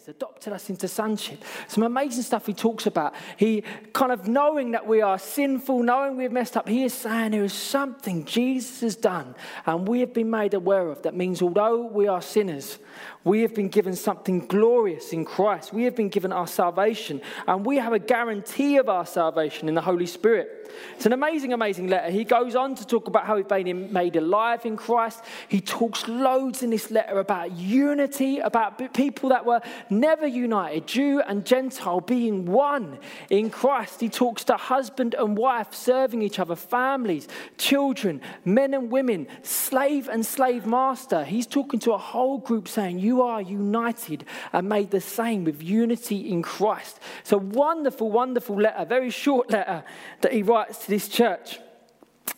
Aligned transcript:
heirs, 0.00 0.08
adopted 0.08 0.52
us 0.52 0.70
into 0.70 0.88
sonship. 0.88 1.42
Some 1.68 1.82
amazing 1.82 2.22
stuff 2.22 2.46
he 2.46 2.54
talks 2.54 2.86
about. 2.86 3.14
He 3.36 3.62
kind 3.92 4.12
of 4.12 4.28
knowing 4.28 4.72
that 4.72 4.86
we 4.86 5.00
are 5.00 5.18
sinful, 5.18 5.82
knowing 5.82 6.16
we've 6.16 6.32
messed 6.32 6.56
up, 6.56 6.68
he 6.68 6.84
is 6.84 6.94
saying 6.94 7.32
there 7.32 7.44
is 7.44 7.52
something 7.52 8.24
Jesus 8.24 8.80
has 8.80 8.96
done 8.96 9.34
and 9.66 9.86
we 9.86 10.00
have 10.00 10.12
been 10.12 10.30
made 10.30 10.54
aware 10.54 10.88
of 10.88 11.02
that 11.02 11.14
means 11.14 11.42
although 11.42 11.86
we 11.86 12.06
are 12.08 12.22
sinners, 12.22 12.78
we 13.24 13.42
have 13.42 13.54
been 13.54 13.68
given 13.68 13.94
something 13.94 14.46
glorious 14.46 15.12
in 15.12 15.24
Christ. 15.24 15.72
We 15.72 15.84
have 15.84 15.94
been 15.94 16.08
given 16.08 16.32
our 16.32 16.46
salvation, 16.46 17.20
and 17.46 17.66
we 17.66 17.76
have 17.76 17.92
a 17.92 17.98
guarantee 17.98 18.78
of 18.78 18.88
our 18.88 19.04
salvation 19.04 19.68
in 19.68 19.74
the 19.74 19.82
Holy 19.82 20.06
Spirit. 20.06 20.60
It's 20.94 21.06
an 21.06 21.12
amazing, 21.12 21.52
amazing 21.52 21.88
letter. 21.88 22.10
He 22.10 22.24
goes 22.24 22.54
on 22.54 22.74
to 22.76 22.86
talk 22.86 23.08
about 23.08 23.26
how 23.26 23.36
we've 23.36 23.48
been 23.48 23.92
made 23.92 24.16
alive 24.16 24.64
in 24.64 24.76
Christ. 24.76 25.22
He 25.48 25.60
talks 25.60 26.06
loads 26.08 26.62
in 26.62 26.70
this 26.70 26.90
letter 26.90 27.18
about 27.18 27.52
unity, 27.52 28.38
about 28.38 28.94
people 28.94 29.30
that 29.30 29.44
were 29.44 29.60
never 29.88 30.26
united, 30.26 30.86
Jew 30.86 31.20
and 31.26 31.44
Gentile 31.44 32.00
being 32.00 32.46
one 32.46 32.98
in 33.30 33.50
Christ. 33.50 34.00
He 34.00 34.08
talks 34.08 34.44
to 34.44 34.56
husband 34.56 35.14
and 35.14 35.36
wife 35.36 35.74
serving 35.74 36.22
each 36.22 36.38
other, 36.38 36.56
families, 36.56 37.28
children, 37.58 38.20
men 38.44 38.74
and 38.74 38.90
women, 38.90 39.26
slave 39.42 40.08
and 40.08 40.24
slave 40.24 40.66
master. 40.66 41.24
He's 41.24 41.46
talking 41.46 41.80
to 41.80 41.92
a 41.92 41.98
whole 41.98 42.38
group 42.38 42.68
saying, 42.68 42.98
You 43.10 43.22
are 43.22 43.42
united 43.42 44.24
and 44.52 44.68
made 44.68 44.92
the 44.92 45.00
same 45.00 45.42
with 45.42 45.64
unity 45.64 46.30
in 46.30 46.42
Christ. 46.42 47.00
It's 47.22 47.32
a 47.32 47.38
wonderful, 47.38 48.08
wonderful 48.08 48.54
letter, 48.54 48.84
very 48.84 49.10
short 49.10 49.50
letter 49.50 49.82
that 50.20 50.32
he 50.32 50.44
writes 50.44 50.84
to 50.84 50.90
this 50.90 51.08
church. 51.08 51.58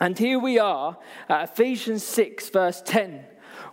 And 0.01 0.19
here 0.19 0.39
we 0.39 0.59
are 0.59 0.97
at 1.29 1.51
Ephesians 1.51 2.03
6, 2.05 2.49
verse 2.49 2.81
10, 2.87 3.23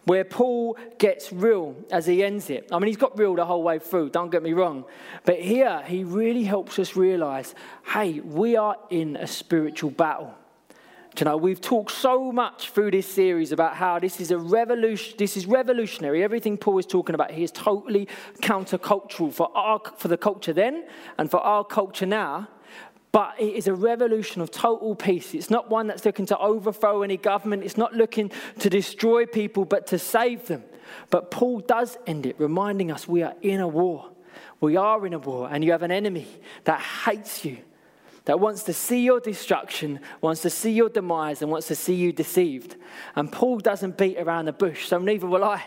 where 0.04 0.26
Paul 0.26 0.78
gets 0.98 1.32
real 1.32 1.74
as 1.90 2.06
he 2.06 2.22
ends 2.22 2.50
it. 2.50 2.68
I 2.70 2.80
mean, 2.80 2.88
he's 2.88 2.98
got 2.98 3.18
real 3.18 3.34
the 3.34 3.46
whole 3.46 3.64
way 3.64 3.80
through, 3.80 4.10
don't 4.10 4.30
get 4.30 4.44
me 4.44 4.52
wrong. 4.52 4.84
But 5.24 5.40
here, 5.40 5.82
he 5.88 6.04
really 6.04 6.44
helps 6.44 6.80
us 6.80 6.98
realize 6.98 7.56
hey, 7.94 8.20
we 8.20 8.58
are 8.58 8.76
in 8.90 9.16
a 9.16 9.26
spiritual 9.26 9.92
battle. 9.92 10.36
Know, 11.22 11.36
we've 11.36 11.60
talked 11.60 11.92
so 11.92 12.32
much 12.32 12.70
through 12.72 12.92
this 12.92 13.06
series 13.06 13.52
about 13.52 13.76
how 13.76 14.00
this 14.00 14.22
is 14.22 14.32
a 14.32 14.38
revolution, 14.38 15.16
this 15.18 15.36
is 15.36 15.46
revolutionary. 15.46 16.24
Everything 16.24 16.58
Paul 16.58 16.80
is 16.80 16.86
talking 16.86 17.14
about 17.14 17.32
here 17.32 17.44
is 17.44 17.52
totally 17.52 18.08
countercultural 18.42 19.34
for 19.34 19.50
our 19.56 19.82
for 19.98 20.08
the 20.08 20.18
culture 20.18 20.54
then 20.54 20.86
and 21.18 21.30
for 21.30 21.42
our 21.42 21.66
culture 21.66 22.06
now. 22.06 22.48
But 23.12 23.36
it 23.40 23.56
is 23.56 23.68
a 23.68 23.74
revolution 23.74 24.42
of 24.42 24.52
total 24.52 24.96
peace. 24.96 25.34
It's 25.34 25.50
not 25.50 25.70
one 25.70 25.88
that's 25.88 26.06
looking 26.06 26.26
to 26.28 26.38
overthrow 26.38 27.02
any 27.02 27.18
government. 27.18 27.64
It's 27.64 27.78
not 27.78 27.94
looking 27.94 28.32
to 28.60 28.70
destroy 28.70 29.26
people, 29.26 29.66
but 29.66 29.88
to 29.88 30.00
save 30.00 30.46
them. 30.48 30.64
But 31.10 31.32
Paul 31.32 31.60
does 31.60 31.98
end 32.06 32.26
it, 32.28 32.40
reminding 32.40 32.92
us 32.92 33.08
we 33.08 33.24
are 33.24 33.34
in 33.42 33.60
a 33.60 33.68
war. 33.68 34.12
We 34.62 34.78
are 34.78 35.06
in 35.06 35.14
a 35.14 35.20
war, 35.20 35.50
and 35.52 35.64
you 35.64 35.72
have 35.72 35.84
an 35.84 35.92
enemy 35.92 36.28
that 36.66 36.80
hates 36.80 37.44
you, 37.46 37.58
that 38.30 38.40
wants 38.40 38.62
to 38.62 38.74
see 38.74 39.02
your 39.04 39.20
destruction, 39.20 40.00
wants 40.22 40.44
to 40.44 40.52
see 40.52 40.72
your 40.72 40.88
demise, 40.88 41.42
and 41.42 41.50
wants 41.50 41.66
to 41.66 41.74
see 41.74 41.96
you 41.96 42.14
deceived. 42.14 42.76
And 43.16 43.32
Paul 43.32 43.58
doesn't 43.58 43.98
beat 43.98 44.20
around 44.20 44.46
the 44.46 44.54
bush, 44.54 44.88
so 44.88 45.00
neither 45.00 45.26
will 45.26 45.44
I. 45.44 45.66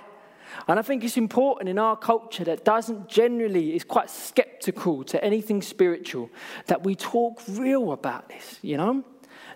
And 0.69 0.79
I 0.79 0.83
think 0.83 1.03
it's 1.03 1.17
important 1.17 1.71
in 1.71 1.77
our 1.77 1.97
culture 1.97 2.45
that 2.45 2.65
doesn't 2.65 3.09
generally, 3.09 3.75
is 3.75 3.83
quite 3.83 4.11
skeptical 4.11 5.03
to 5.03 5.25
anything 5.25 5.61
spiritual, 5.61 6.31
that 6.67 6.85
we 6.85 6.95
talk 6.95 7.43
real 7.49 7.91
about 7.91 8.29
this, 8.29 8.61
you 8.63 8.77
know? 8.77 9.03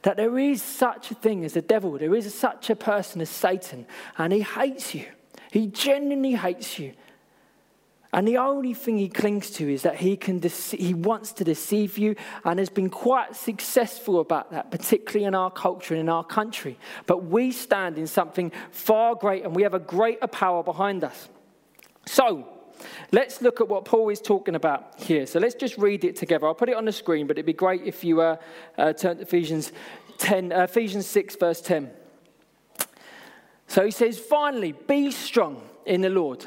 That 0.03 0.17
there 0.17 0.37
is 0.37 0.61
such 0.61 1.13
a 1.13 1.15
thing 1.15 1.45
as 1.45 1.53
the 1.53 1.63
devil, 1.63 1.97
there 1.99 2.17
is 2.17 2.35
such 2.35 2.71
a 2.71 2.75
person 2.75 3.21
as 3.21 3.31
Satan, 3.31 3.87
and 4.19 4.33
he 4.33 4.41
hates 4.41 4.97
you. 4.97 5.07
He 5.53 5.69
genuinely 5.69 6.33
hates 6.33 6.77
you. 6.77 6.95
And 8.13 8.27
the 8.27 8.39
only 8.39 8.73
thing 8.73 8.99
he 8.99 9.09
clings 9.09 9.51
to 9.53 9.73
is 9.73 9.83
that 9.83 9.97
he, 9.97 10.17
can 10.17 10.41
dece- 10.41 10.79
he 10.79 10.95
wants 10.95 11.33
to 11.33 11.45
deceive 11.45 11.99
you 11.99 12.15
and 12.45 12.59
has 12.59 12.69
been 12.69 12.89
quite 12.89 13.35
successful 13.35 14.21
about 14.21 14.51
that, 14.53 14.71
particularly 14.71 15.27
in 15.27 15.35
our 15.35 15.51
culture 15.51 15.95
and 15.95 16.01
in 16.01 16.09
our 16.09 16.25
country. 16.25 16.79
But 17.07 17.25
we 17.25 17.51
stand 17.51 17.99
in 17.99 18.07
something 18.07 18.53
far 18.71 19.17
greater 19.17 19.47
and 19.47 19.57
we 19.57 19.63
have 19.63 19.75
a 19.75 19.81
greater 19.81 20.27
power 20.29 20.63
behind 20.63 21.03
us. 21.03 21.29
So, 22.07 22.47
let's 23.11 23.43
look 23.43 23.61
at 23.61 23.69
what 23.69 23.85
Paul 23.85 24.09
is 24.11 24.21
talking 24.21 24.55
about 24.55 25.01
here. 25.01 25.27
So, 25.27 25.41
let's 25.41 25.57
just 25.57 25.77
read 25.77 26.05
it 26.05 26.15
together. 26.15 26.47
I'll 26.47 26.55
put 26.55 26.69
it 26.69 26.77
on 26.77 26.85
the 26.85 26.93
screen, 26.93 27.27
but 27.27 27.37
it'd 27.37 27.47
be 27.47 27.53
great 27.53 27.83
if 27.83 28.05
you 28.05 28.21
uh, 28.21 28.37
uh, 28.79 28.93
turn 28.93 29.17
to 29.17 29.23
Ephesians, 29.23 29.73
10, 30.19 30.53
uh, 30.53 30.63
Ephesians 30.63 31.07
6, 31.07 31.37
verse 31.37 31.61
10. 31.61 31.91
So, 33.67 33.85
he 33.85 33.91
says, 33.91 34.21
Finally, 34.21 34.73
be 34.73 35.11
strong 35.11 35.61
in 35.85 36.03
the 36.03 36.11
Lord 36.11 36.47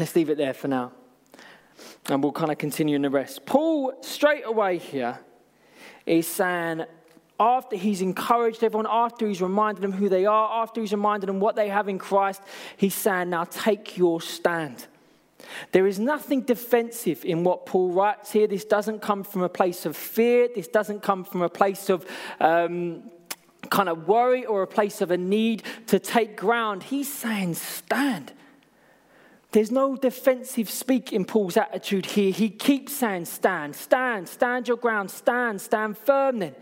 Let's 0.00 0.16
leave 0.16 0.30
it 0.30 0.38
there 0.38 0.54
for 0.54 0.66
now. 0.66 0.92
And 2.06 2.22
we'll 2.22 2.32
kind 2.32 2.50
of 2.50 2.56
continue 2.56 2.96
in 2.96 3.02
the 3.02 3.10
rest. 3.10 3.44
Paul, 3.44 3.92
straight 4.00 4.44
away 4.46 4.78
here, 4.78 5.18
is 6.06 6.26
saying, 6.26 6.86
after 7.38 7.76
he's 7.76 8.00
encouraged 8.00 8.64
everyone, 8.64 8.86
after 8.90 9.28
he's 9.28 9.42
reminded 9.42 9.82
them 9.82 9.92
who 9.92 10.08
they 10.08 10.24
are, 10.24 10.62
after 10.62 10.80
he's 10.80 10.92
reminded 10.92 11.28
them 11.28 11.38
what 11.38 11.54
they 11.54 11.68
have 11.68 11.86
in 11.86 11.98
Christ, 11.98 12.40
he's 12.78 12.94
saying, 12.94 13.28
now 13.28 13.44
take 13.44 13.98
your 13.98 14.22
stand. 14.22 14.86
There 15.72 15.86
is 15.86 15.98
nothing 15.98 16.42
defensive 16.42 17.22
in 17.26 17.44
what 17.44 17.66
Paul 17.66 17.92
writes 17.92 18.32
here. 18.32 18.46
This 18.46 18.64
doesn't 18.64 19.02
come 19.02 19.22
from 19.22 19.42
a 19.42 19.50
place 19.50 19.84
of 19.84 19.98
fear. 19.98 20.48
This 20.54 20.68
doesn't 20.68 21.02
come 21.02 21.24
from 21.24 21.42
a 21.42 21.50
place 21.50 21.90
of 21.90 22.06
um, 22.40 23.02
kind 23.68 23.90
of 23.90 24.08
worry 24.08 24.46
or 24.46 24.62
a 24.62 24.66
place 24.66 25.02
of 25.02 25.10
a 25.10 25.18
need 25.18 25.62
to 25.88 25.98
take 25.98 26.38
ground. 26.38 26.84
He's 26.84 27.12
saying, 27.12 27.56
stand. 27.56 28.32
There's 29.52 29.70
no 29.70 29.96
defensive 29.96 30.70
speak 30.70 31.12
in 31.12 31.24
Paul's 31.24 31.56
attitude 31.56 32.06
here. 32.06 32.30
He 32.30 32.50
keeps 32.50 32.92
saying, 32.92 33.24
Stand, 33.24 33.74
stand, 33.74 34.28
stand 34.28 34.68
your 34.68 34.76
ground, 34.76 35.10
stand, 35.10 35.60
stand 35.60 35.98
firm 35.98 36.38
then. 36.38 36.54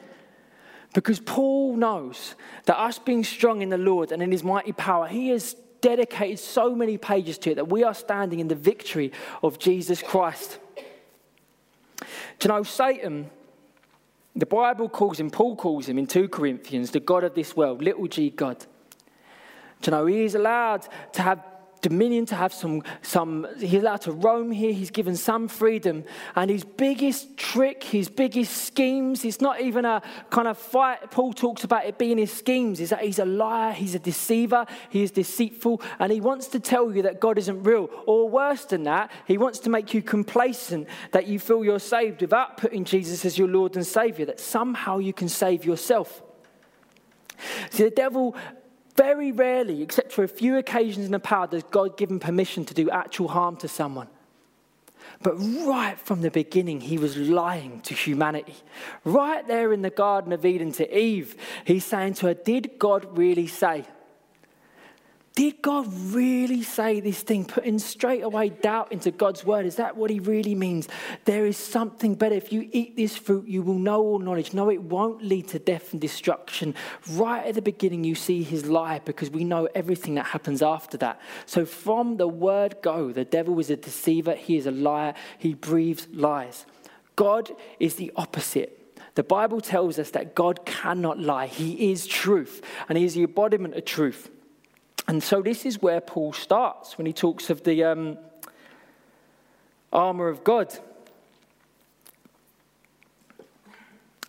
Because 0.95 1.21
Paul 1.21 1.77
knows 1.77 2.35
that 2.65 2.79
us 2.79 2.99
being 2.99 3.25
strong 3.25 3.61
in 3.61 3.69
the 3.69 3.79
Lord 3.79 4.11
and 4.11 4.23
in 4.23 4.33
his 4.33 4.43
mighty 4.43 4.73
power, 4.73 5.07
he 5.07 5.29
has 5.29 5.55
dedicated 5.83 6.39
so 6.39 6.75
many 6.75 6.97
pages 6.97 7.37
to 7.39 7.51
it 7.51 7.57
that 7.57 7.69
we 7.69 7.85
are 7.85 7.95
standing 7.95 8.41
in 8.41 8.49
the 8.49 8.55
victory 8.55 9.13
of 9.43 9.59
Jesus 9.59 10.03
Christ. 10.03 10.59
Do 12.39 12.49
you 12.49 12.49
know, 12.49 12.63
Satan, 12.63 13.31
the 14.35 14.47
Bible 14.47 14.89
calls 14.89 15.21
him, 15.21 15.31
Paul 15.31 15.57
calls 15.57 15.89
him 15.89 15.99
in 15.99 16.07
2 16.07 16.29
Corinthians, 16.29 16.91
the 16.91 17.01
God 17.01 17.23
of 17.23 17.35
this 17.35 17.55
world, 17.55 17.83
little 17.83 18.07
g 18.07 18.31
God. 18.31 18.65
Do 19.83 19.91
you 19.91 19.97
know, 19.97 20.07
he 20.07 20.25
is 20.25 20.35
allowed 20.35 20.89
to 21.13 21.23
have 21.23 21.45
dominion, 21.79 22.27
to 22.27 22.35
have 22.35 22.53
some, 22.53 22.83
some, 23.03 23.47
he's 23.59 23.81
allowed 23.81 24.03
to 24.03 24.13
roam 24.13 24.51
here. 24.51 24.73
He's 24.73 24.91
given 24.91 25.17
some 25.17 25.49
freedom. 25.49 26.05
And 26.37 26.51
his 26.51 26.65
biggest 26.65 27.37
trick, 27.37 27.83
his 27.83 28.09
biggest 28.09 28.65
schemes, 28.65 29.25
it's 29.25 29.41
not 29.41 29.61
even 29.61 29.85
a 29.85 30.03
kind 30.31 30.49
of 30.49 30.59
fight. 30.59 31.11
Paul 31.11 31.33
talks 31.33 31.65
about 31.65 31.87
it 31.87 31.99
being 31.99 32.19
his 32.19 32.33
schemes, 32.33 32.81
is 32.81 32.91
that 32.91 33.01
he's 33.01 33.19
a 33.19 33.25
liar, 33.25 33.73
he's 33.73 33.95
a 33.95 33.99
deceiver, 33.99 34.67
he 34.91 35.03
is 35.03 35.11
deceitful, 35.11 35.81
and 35.99 36.13
he 36.13 36.21
wants 36.21 36.49
to 36.49 36.61
tell 36.61 36.95
you 36.95 37.03
that 37.03 37.21
God 37.21 37.39
isn't 37.39 37.63
real. 37.63 37.89
Or 38.07 38.29
worse 38.29 38.65
than 38.65 38.85
that, 38.85 39.11
he 39.27 39.39
wants 39.39 39.59
to 39.61 39.71
make 39.71 39.95
you 39.95 40.03
complacent 40.03 40.89
that 41.13 41.27
you 41.27 41.39
feel 41.39 41.65
you're 41.65 41.79
saved 41.79 42.21
without 42.21 42.57
putting 42.57 42.85
Jesus 42.85 43.25
as 43.25 43.39
your 43.39 43.49
Lord 43.49 43.77
and 43.77 43.87
Savior, 43.87 44.27
that 44.27 44.41
somehow 44.41 44.99
you 44.99 45.13
can 45.13 45.29
save 45.29 45.65
yourself. 45.65 46.23
See, 47.71 47.85
the 47.85 47.91
devil 47.91 48.35
very 48.99 49.31
rarely, 49.31 49.81
except 49.81 50.11
for 50.11 50.25
a 50.25 50.29
few 50.29 50.59
occasions 50.59 51.07
in 51.07 51.13
the 51.13 51.21
past, 51.21 51.53
does 51.53 51.63
God 51.63 51.97
give 51.97 52.11
him 52.11 52.19
permission 52.19 52.65
to 52.65 52.75
do 52.75 52.91
actual 52.91 53.29
harm 53.29 53.57
to 53.59 53.69
someone. 53.69 54.09
But 55.23 55.35
right 55.35 55.97
from 55.97 56.21
the 56.21 56.33
beginning, 56.33 56.81
he 56.81 56.99
was 56.99 57.17
lying 57.17 57.81
to 57.83 57.95
humanity. 57.95 58.57
Right 59.05 59.47
there 59.47 59.73
in 59.73 59.83
the 59.83 59.91
Garden 59.91 60.33
of 60.33 60.45
Eden 60.45 60.73
to 60.73 60.99
Eve, 60.99 61.37
he's 61.65 61.85
saying 61.85 62.15
to 62.15 62.27
her, 62.27 62.35
Did 62.35 62.73
God 62.79 63.17
really 63.17 63.47
say? 63.47 63.85
Did 65.35 65.63
God 65.63 65.87
really 66.13 66.63
say 66.63 66.99
this 66.99 67.23
thing? 67.23 67.45
Putting 67.45 67.79
straight 67.79 68.23
away 68.23 68.49
doubt 68.49 68.91
into 68.91 69.11
God's 69.11 69.45
word. 69.45 69.67
Is 69.67 69.77
that 69.77 69.97
what 69.97 70.11
he 70.11 70.19
really 70.19 70.55
means? 70.55 70.89
There 71.27 71.47
is 71.47 71.57
something 71.57 72.17
better. 72.17 72.35
If 72.35 72.53
you 72.53 72.69
eat 72.73 72.97
this 72.97 73.17
fruit, 73.17 73.47
you 73.47 73.63
will 73.63 73.79
know 73.79 74.03
all 74.03 74.19
knowledge. 74.19 74.53
No, 74.53 74.69
it 74.69 74.83
won't 74.83 75.23
lead 75.23 75.47
to 75.49 75.61
death 75.61 75.93
and 75.93 76.01
destruction. 76.01 76.75
Right 77.13 77.47
at 77.47 77.55
the 77.55 77.63
beginning, 77.63 78.03
you 78.03 78.17
see 78.17 78.43
his 78.43 78.67
lie 78.67 79.01
because 79.05 79.31
we 79.31 79.45
know 79.45 79.69
everything 79.75 80.17
that 80.17 80.27
happens 80.27 80.61
after 80.61 80.97
that. 80.99 81.21
So 81.47 81.65
from 81.65 82.17
the 82.17 82.29
word 82.29 82.77
go, 82.83 83.13
the 83.13 83.25
devil 83.25 83.59
is 83.61 83.71
a 83.71 83.77
deceiver, 83.77 84.35
he 84.35 84.57
is 84.57 84.67
a 84.67 84.73
liar, 84.73 85.15
he 85.39 85.55
breathes 85.55 86.09
lies. 86.13 86.67
God 87.15 87.51
is 87.79 87.95
the 87.95 88.13
opposite. 88.17 88.75
The 89.15 89.25
Bible 89.25 89.61
tells 89.61 89.99
us 89.99 90.11
that 90.11 90.37
God 90.37 90.65
cannot 90.65 91.19
lie. 91.19 91.49
He 91.49 91.91
is 91.91 92.07
truth, 92.07 92.63
and 92.89 92.97
He 92.97 93.05
is 93.05 93.15
the 93.15 93.25
embodiment 93.25 93.75
of 93.75 93.85
truth. 93.85 94.31
And 95.09 95.23
so 95.23 95.41
this 95.41 95.65
is 95.65 95.81
where 95.81 96.03
Paul 96.03 96.35
starts 96.35 96.99
when 96.99 97.07
he 97.07 97.15
talks 97.15 97.49
of 97.49 97.65
the 97.65 97.83
um, 97.83 98.19
armor 99.91 100.29
of 100.29 100.45
God. 100.45 100.79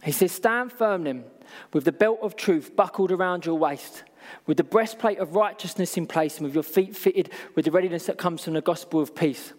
He 0.04 0.14
says, 0.14 0.32
Stand 0.32 0.72
firm 0.72 1.04
then, 1.04 1.26
with 1.74 1.84
the 1.84 1.92
belt 1.92 2.20
of 2.22 2.38
truth 2.38 2.78
buckled 2.78 3.12
around 3.12 3.46
your 3.46 3.58
waist, 3.58 4.04
with 4.46 4.56
the 4.56 4.64
breastplate 4.64 5.20
of 5.20 5.36
righteousness 5.36 5.98
in 5.98 6.08
place, 6.08 6.38
and 6.38 6.46
with 6.46 6.54
your 6.54 6.64
feet 6.64 6.96
fitted 6.96 7.30
with 7.56 7.66
the 7.66 7.72
readiness 7.72 8.06
that 8.06 8.18
comes 8.18 8.46
from 8.46 8.54
the 8.54 8.62
gospel 8.62 9.02
of 9.02 9.14
peace. 9.14 9.52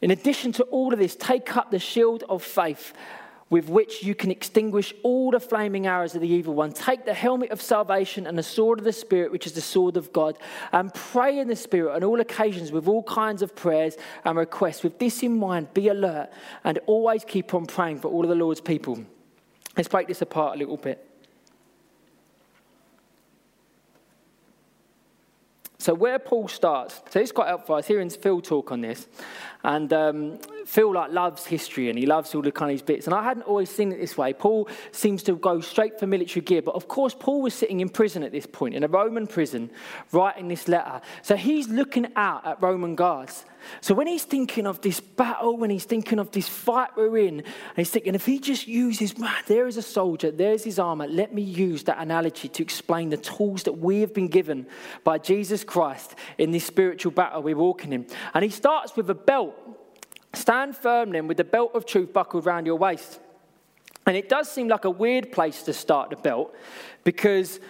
In 0.00 0.12
addition 0.12 0.52
to 0.52 0.62
all 0.64 0.92
of 0.92 1.00
this, 1.00 1.16
take 1.16 1.56
up 1.56 1.72
the 1.72 1.80
shield 1.80 2.22
of 2.28 2.44
faith 2.44 2.92
with 3.54 3.68
which 3.68 4.02
you 4.02 4.16
can 4.16 4.32
extinguish 4.32 4.92
all 5.04 5.30
the 5.30 5.38
flaming 5.38 5.86
arrows 5.86 6.16
of 6.16 6.20
the 6.20 6.26
evil 6.26 6.54
one. 6.54 6.72
Take 6.72 7.04
the 7.04 7.14
helmet 7.14 7.52
of 7.52 7.62
salvation 7.62 8.26
and 8.26 8.36
the 8.36 8.42
sword 8.42 8.80
of 8.80 8.84
the 8.84 8.92
Spirit, 8.92 9.30
which 9.30 9.46
is 9.46 9.52
the 9.52 9.60
sword 9.60 9.96
of 9.96 10.12
God, 10.12 10.36
and 10.72 10.92
pray 10.92 11.38
in 11.38 11.46
the 11.46 11.54
Spirit 11.54 11.94
on 11.94 12.02
all 12.02 12.18
occasions 12.18 12.72
with 12.72 12.88
all 12.88 13.04
kinds 13.04 13.42
of 13.42 13.54
prayers 13.54 13.96
and 14.24 14.36
requests. 14.36 14.82
With 14.82 14.98
this 14.98 15.22
in 15.22 15.38
mind, 15.38 15.72
be 15.72 15.86
alert 15.86 16.30
and 16.64 16.80
always 16.86 17.24
keep 17.24 17.54
on 17.54 17.66
praying 17.66 18.00
for 18.00 18.08
all 18.08 18.24
of 18.24 18.28
the 18.28 18.34
Lord's 18.34 18.60
people. 18.60 18.98
Let's 19.76 19.88
break 19.88 20.08
this 20.08 20.20
apart 20.20 20.56
a 20.56 20.58
little 20.58 20.76
bit. 20.76 21.08
So, 25.78 25.94
where 25.94 26.18
Paul 26.18 26.48
starts, 26.48 27.02
so 27.08 27.20
it's 27.20 27.30
quite 27.30 27.46
helpful. 27.46 27.76
I 27.76 27.78
was 27.78 27.86
hearing 27.86 28.10
Phil 28.10 28.40
talk 28.40 28.72
on 28.72 28.80
this, 28.80 29.06
and 29.62 29.92
um, 29.92 30.38
Phil 30.64 30.92
like 30.92 31.12
loves 31.12 31.46
history 31.46 31.88
and 31.90 31.98
he 31.98 32.06
loves 32.06 32.34
all 32.34 32.42
the 32.42 32.52
kind 32.52 32.70
of 32.70 32.74
these 32.74 32.82
bits. 32.82 33.06
And 33.06 33.14
I 33.14 33.22
hadn't 33.22 33.44
always 33.44 33.70
seen 33.70 33.92
it 33.92 34.00
this 34.00 34.16
way. 34.16 34.32
Paul 34.32 34.68
seems 34.92 35.22
to 35.24 35.36
go 35.36 35.60
straight 35.60 35.98
for 35.98 36.06
military 36.06 36.42
gear, 36.42 36.62
but 36.62 36.74
of 36.74 36.88
course, 36.88 37.14
Paul 37.18 37.42
was 37.42 37.54
sitting 37.54 37.80
in 37.80 37.88
prison 37.88 38.22
at 38.22 38.32
this 38.32 38.46
point, 38.46 38.74
in 38.74 38.84
a 38.84 38.88
Roman 38.88 39.26
prison, 39.26 39.70
writing 40.12 40.48
this 40.48 40.68
letter. 40.68 41.00
So 41.22 41.36
he's 41.36 41.68
looking 41.68 42.08
out 42.16 42.46
at 42.46 42.62
Roman 42.62 42.94
guards. 42.94 43.44
So 43.80 43.94
when 43.94 44.06
he's 44.06 44.24
thinking 44.24 44.66
of 44.66 44.80
this 44.82 45.00
battle, 45.00 45.56
when 45.56 45.70
he's 45.70 45.84
thinking 45.84 46.18
of 46.18 46.30
this 46.32 46.48
fight 46.48 46.90
we're 46.96 47.16
in, 47.18 47.40
and 47.40 47.76
he's 47.76 47.90
thinking, 47.90 48.14
if 48.14 48.26
he 48.26 48.38
just 48.38 48.68
uses, 48.68 49.18
man, 49.18 49.34
there 49.46 49.66
is 49.66 49.76
a 49.76 49.82
soldier, 49.82 50.30
there's 50.30 50.64
his 50.64 50.78
armor, 50.78 51.06
let 51.06 51.32
me 51.32 51.42
use 51.42 51.84
that 51.84 51.98
analogy 51.98 52.48
to 52.48 52.62
explain 52.62 53.08
the 53.08 53.16
tools 53.16 53.62
that 53.62 53.72
we 53.72 54.00
have 54.00 54.12
been 54.12 54.28
given 54.28 54.66
by 55.02 55.18
Jesus 55.18 55.64
Christ 55.64 56.14
in 56.36 56.50
this 56.50 56.64
spiritual 56.64 57.12
battle 57.12 57.42
we're 57.42 57.56
walking 57.56 57.92
in. 57.92 58.06
And 58.34 58.44
he 58.44 58.50
starts 58.50 58.96
with 58.96 59.08
a 59.08 59.14
belt 59.14 59.54
Stand 60.34 60.76
firm 60.76 61.10
then 61.10 61.26
with 61.26 61.36
the 61.36 61.44
belt 61.44 61.72
of 61.74 61.86
truth 61.86 62.12
buckled 62.12 62.46
around 62.46 62.66
your 62.66 62.76
waist. 62.76 63.20
And 64.06 64.16
it 64.16 64.28
does 64.28 64.50
seem 64.50 64.68
like 64.68 64.84
a 64.84 64.90
weird 64.90 65.32
place 65.32 65.62
to 65.62 65.72
start 65.72 66.10
the 66.10 66.16
belt 66.16 66.54
because 67.04 67.60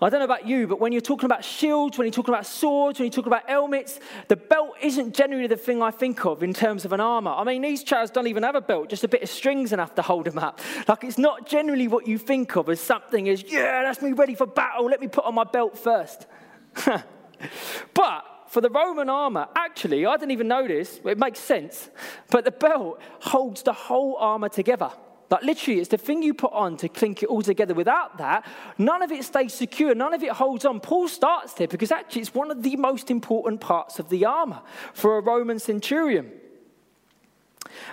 I 0.00 0.10
don't 0.10 0.18
know 0.18 0.24
about 0.24 0.48
you, 0.48 0.66
but 0.66 0.80
when 0.80 0.90
you're 0.90 1.00
talking 1.00 1.26
about 1.26 1.44
shields, 1.44 1.96
when 1.96 2.06
you're 2.06 2.12
talking 2.12 2.34
about 2.34 2.44
swords, 2.44 2.98
when 2.98 3.06
you're 3.06 3.12
talking 3.12 3.32
about 3.32 3.48
helmets, 3.48 4.00
the 4.26 4.34
belt 4.34 4.74
isn't 4.82 5.14
generally 5.14 5.46
the 5.46 5.56
thing 5.56 5.80
I 5.80 5.92
think 5.92 6.26
of 6.26 6.42
in 6.42 6.52
terms 6.52 6.84
of 6.84 6.92
an 6.92 7.00
armor. 7.00 7.30
I 7.30 7.44
mean, 7.44 7.62
these 7.62 7.84
chaps 7.84 8.10
don't 8.10 8.26
even 8.26 8.42
have 8.42 8.56
a 8.56 8.60
belt, 8.60 8.88
just 8.88 9.04
a 9.04 9.08
bit 9.08 9.22
of 9.22 9.28
strings 9.28 9.72
enough 9.72 9.94
to 9.94 10.02
hold 10.02 10.24
them 10.24 10.38
up. 10.38 10.60
Like, 10.88 11.04
it's 11.04 11.18
not 11.18 11.46
generally 11.46 11.86
what 11.86 12.08
you 12.08 12.18
think 12.18 12.56
of 12.56 12.68
as 12.68 12.80
something 12.80 13.28
as, 13.28 13.44
yeah, 13.44 13.82
that's 13.82 14.02
me 14.02 14.12
ready 14.12 14.34
for 14.34 14.46
battle, 14.46 14.86
let 14.86 15.00
me 15.00 15.06
put 15.06 15.24
on 15.24 15.34
my 15.34 15.44
belt 15.44 15.78
first. 15.78 16.26
but 17.94 18.24
for 18.52 18.60
the 18.60 18.68
Roman 18.68 19.08
armor, 19.08 19.48
actually, 19.56 20.04
I 20.04 20.14
didn't 20.18 20.32
even 20.32 20.46
this, 20.48 21.00
it 21.06 21.18
makes 21.18 21.38
sense, 21.38 21.88
but 22.28 22.44
the 22.44 22.50
belt 22.50 23.00
holds 23.20 23.62
the 23.62 23.72
whole 23.72 24.16
armor 24.16 24.50
together. 24.50 24.90
Like 25.30 25.42
literally, 25.42 25.80
it's 25.80 25.88
the 25.88 25.96
thing 25.96 26.22
you 26.22 26.34
put 26.34 26.52
on 26.52 26.76
to 26.76 26.90
clink 26.90 27.22
it 27.22 27.30
all 27.30 27.40
together. 27.40 27.72
Without 27.72 28.18
that, 28.18 28.44
none 28.76 29.00
of 29.00 29.10
it 29.10 29.24
stays 29.24 29.54
secure, 29.54 29.94
none 29.94 30.12
of 30.12 30.22
it 30.22 30.32
holds 30.32 30.66
on. 30.66 30.80
Paul 30.80 31.08
starts 31.08 31.54
there 31.54 31.66
because 31.66 31.90
actually 31.90 32.20
it's 32.20 32.34
one 32.34 32.50
of 32.50 32.62
the 32.62 32.76
most 32.76 33.10
important 33.10 33.62
parts 33.62 33.98
of 33.98 34.10
the 34.10 34.26
armor 34.26 34.60
for 34.92 35.16
a 35.16 35.22
Roman 35.22 35.58
centurion. 35.58 36.30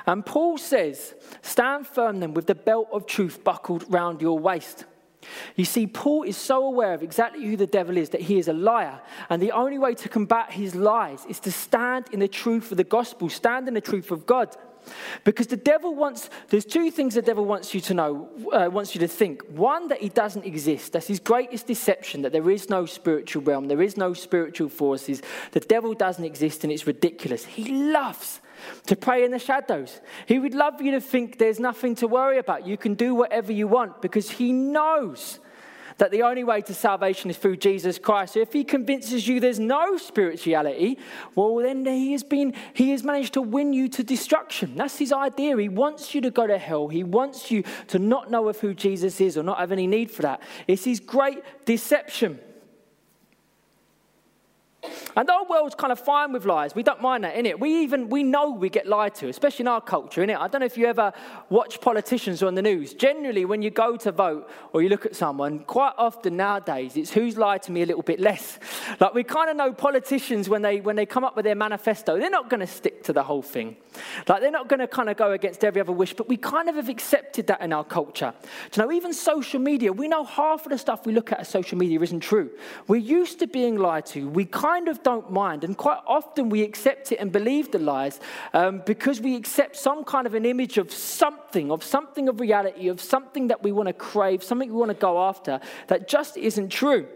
And 0.06 0.26
Paul 0.26 0.58
says, 0.58 1.16
Stand 1.42 1.88
firm 1.88 2.20
then 2.20 2.34
with 2.34 2.48
the 2.48 2.56
belt 2.56 2.90
of 2.92 3.06
truth 3.06 3.46
buckled 3.46 3.86
round 3.88 4.22
your 4.22 4.38
waist. 4.38 4.84
You 5.56 5.66
see, 5.66 5.88
Paul 5.88 6.24
is 6.24 6.38
so 6.38 6.66
aware 6.66 6.94
of 6.94 7.04
exactly 7.04 7.46
who 7.46 7.58
the 7.58 7.68
devil 7.68 7.98
is 7.98 8.10
that 8.10 8.22
he 8.22 8.38
is 8.38 8.48
a 8.48 8.54
liar. 8.54 9.00
And 9.30 9.42
the 9.42 9.52
only 9.52 9.78
way 9.78 9.94
to 9.96 10.10
combat 10.10 10.52
his 10.52 10.76
lies 10.76 11.26
is 11.28 11.40
to 11.42 11.52
stand 11.52 12.06
in 12.12 12.20
the 12.20 12.28
truth 12.28 12.72
of 12.72 12.78
the 12.78 12.84
gospel, 12.84 13.30
stand 13.30 13.68
in 13.68 13.74
the 13.74 13.82
truth 13.82 14.12
of 14.12 14.26
God. 14.26 14.56
Because 15.24 15.48
the 15.48 15.58
devil 15.58 15.94
wants, 15.94 16.30
there's 16.50 16.66
two 16.66 16.92
things 16.92 17.16
the 17.16 17.22
devil 17.22 17.46
wants 17.46 17.74
you 17.74 17.82
to 17.82 17.94
know, 17.94 18.30
uh, 18.52 18.70
wants 18.72 18.96
you 18.96 19.00
to 19.02 19.08
think. 19.08 19.44
One, 19.50 19.88
that 19.90 20.00
he 20.00 20.10
doesn't 20.10 20.46
exist. 20.46 20.94
That's 20.94 21.08
his 21.08 21.20
greatest 21.20 21.68
deception, 21.68 22.22
that 22.24 22.32
there 22.32 22.50
is 22.50 22.70
no 22.70 22.86
spiritual 22.86 23.44
realm, 23.44 23.68
there 23.68 23.82
is 23.82 23.98
no 23.98 24.14
spiritual 24.14 24.70
forces. 24.70 25.22
The 25.52 25.60
devil 25.60 25.94
doesn't 25.94 26.24
exist 26.24 26.64
and 26.64 26.74
it's 26.74 26.88
ridiculous. 26.88 27.46
He 27.46 27.92
loves 27.92 28.42
to 28.88 28.96
prey 28.96 29.24
in 29.24 29.32
the 29.32 29.40
shadows. 29.40 30.02
He 30.26 30.40
would 30.40 30.54
love 30.54 30.82
you 30.82 30.92
to 30.92 31.02
think 31.02 31.38
there's 31.38 31.60
nothing 31.60 31.96
to 31.96 32.08
worry 32.08 32.38
about. 32.38 32.66
You 32.66 32.78
can 32.78 32.94
do 32.94 33.16
whatever 33.16 33.52
you 33.52 33.68
want 33.68 34.02
because 34.02 34.30
he 34.30 34.52
knows 34.52 35.40
that 36.00 36.12
the 36.12 36.24
only 36.24 36.44
way 36.44 36.62
to 36.62 36.74
salvation 36.74 37.30
is 37.30 37.38
through 37.38 37.58
Jesus 37.58 38.00
Christ. 38.00 38.34
So 38.34 38.40
if 38.40 38.52
he 38.54 38.64
convinces 38.64 39.28
you 39.28 39.40
there's 39.40 39.60
no 39.60 39.98
spirituality, 39.98 40.98
well, 41.36 41.58
then 41.58 41.86
he 41.86 42.14
has 42.14 42.24
been, 42.24 42.54
he 42.74 42.92
has 42.92 43.04
managed 43.04 43.34
to 43.34 43.42
win 43.42 43.74
you 43.74 43.88
to 43.90 44.04
destruction. 44.04 44.76
That's 44.76 44.98
his 44.98 45.12
idea. 45.12 45.58
He 45.58 45.70
wants 45.70 46.16
you 46.16 46.22
to 46.22 46.32
go 46.32 46.48
to 46.48 46.58
hell. 46.58 46.88
He 46.88 47.04
wants 47.04 47.52
you 47.52 47.64
to 47.88 48.00
not 48.00 48.32
know 48.32 48.48
of 48.48 48.60
who 48.60 48.74
Jesus 48.74 49.22
is 49.22 49.38
or 49.38 49.44
not 49.44 49.60
have 49.60 49.72
any 49.72 49.88
need 49.88 50.10
for 50.10 50.24
that. 50.24 50.42
It's 50.68 50.86
his 50.86 51.00
great 51.00 51.44
deception. 51.66 52.40
And 55.18 55.30
our 55.30 55.46
world's 55.46 55.76
kind 55.76 55.92
of 55.92 56.00
fine 56.00 56.32
with 56.32 56.46
lies. 56.46 56.74
We 56.74 56.84
don't 56.84 57.02
mind 57.02 57.26
that, 57.26 57.36
innit? 57.36 57.60
We 57.60 57.82
even, 57.82 58.10
we 58.10 58.24
know 58.24 58.52
we 58.52 58.70
get 58.70 58.88
lied 58.88 59.16
to, 59.16 59.28
especially 59.28 59.64
in 59.64 59.68
our 59.68 59.82
culture, 59.82 60.26
innit? 60.26 60.38
I 60.38 60.48
don't 60.48 60.62
know 60.62 60.66
if 60.66 60.78
you 60.78 60.86
ever 60.86 61.12
watch 61.50 61.82
politicians 61.82 62.42
on 62.44 62.56
the 62.56 62.62
news. 62.62 62.94
Generally, 62.94 63.46
when 63.46 63.62
you 63.62 63.72
go 63.72 63.98
to 63.98 64.12
vote 64.12 64.50
or 64.72 64.82
you 64.82 64.90
look 64.90 65.06
at 65.06 65.16
someone, 65.16 65.60
quite 65.60 65.94
often 65.98 66.38
nowadays, 66.38 66.96
it's 66.96 67.12
who's 67.12 67.38
lied 67.38 67.64
to 67.64 67.72
me 67.72 67.82
a 67.82 67.86
little 67.86 68.04
bit 68.04 68.20
less. 68.20 68.60
Like, 69.00 69.14
we 69.14 69.24
kind 69.24 69.50
of 69.50 69.56
know 69.56 69.72
politicians, 69.72 70.50
when 70.50 70.62
they, 70.62 70.82
when 70.82 70.96
they 70.96 71.06
come 71.06 71.24
up 71.24 71.36
with 71.36 71.46
their 71.46 71.56
manifesto, 71.56 72.20
they're 72.20 72.30
not 72.30 72.50
going 72.50 72.60
to 72.60 72.68
stick 72.68 73.04
to 73.04 73.14
the 73.14 73.24
whole 73.24 73.42
thing. 73.42 73.78
Like, 74.28 74.42
they're 74.42 74.52
not 74.52 74.68
going 74.68 74.80
to 74.80 74.88
kind 74.88 75.10
of 75.10 75.16
go 75.16 75.32
against 75.32 75.64
every 75.64 75.80
other 75.80 75.92
wish, 75.92 76.14
but 76.14 76.28
we 76.28 76.36
kind 76.36 76.68
of 76.68 76.76
have 76.76 76.90
accepted 76.90 77.48
that 77.48 77.62
in 77.62 77.72
our 77.72 77.84
culture. 77.84 78.34
Do 78.72 78.82
you 78.82 78.88
know, 78.88 78.92
even 78.92 79.14
social 79.14 79.60
media, 79.60 79.94
we 79.94 80.08
know 80.08 80.26
half 80.26 80.66
of 80.66 80.72
the 80.72 80.78
stuff 80.78 81.06
we 81.06 81.14
look 81.14 81.32
at 81.32 81.40
as 81.40 81.48
social 81.48 81.78
media 81.78 82.00
isn't 82.02 82.20
true. 82.20 82.50
We're 82.88 82.98
used 82.98 83.40
to 83.40 83.48
being 83.48 83.78
lied 83.78 84.06
to. 84.08 84.28
We 84.28 84.46
kind 84.46 84.69
of 84.78 85.02
don't 85.04 85.32
mind. 85.32 85.64
And 85.64 85.76
quite 85.76 86.00
often 86.06 86.50
we 86.50 86.62
accept 86.64 87.12
it 87.12 87.18
and 87.18 87.32
believe 87.32 87.72
the 87.72 87.80
lies 87.80 88.20
um, 88.54 88.84
because 88.86 89.20
we 89.22 89.36
accept 89.36 89.76
some 89.76 90.04
kind 90.04 90.28
of 90.28 90.34
an 90.34 90.46
image 90.46 90.78
of 90.78 90.92
something, 90.92 91.72
of 91.72 91.84
something 91.84 92.30
of 92.30 92.40
reality, 92.40 92.88
of 92.88 93.02
something 93.02 93.48
that 93.48 93.64
we 93.64 93.72
want 93.72 93.88
to 93.88 93.94
crave, 93.94 94.44
something 94.44 94.70
we 94.70 94.78
want 94.78 94.92
to 94.92 94.98
go 94.98 95.24
after 95.24 95.60
that 95.88 96.08
just 96.08 96.38
isn't 96.38 96.70
true. 96.70 97.08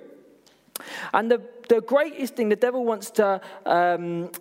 And 1.14 1.30
the, 1.30 1.42
the 1.70 1.82
greatest 1.82 2.36
thing 2.36 2.50
the 2.50 2.56
devil 2.56 2.84
wants 2.84 3.12
to 3.12 3.40
um, 3.66 4.32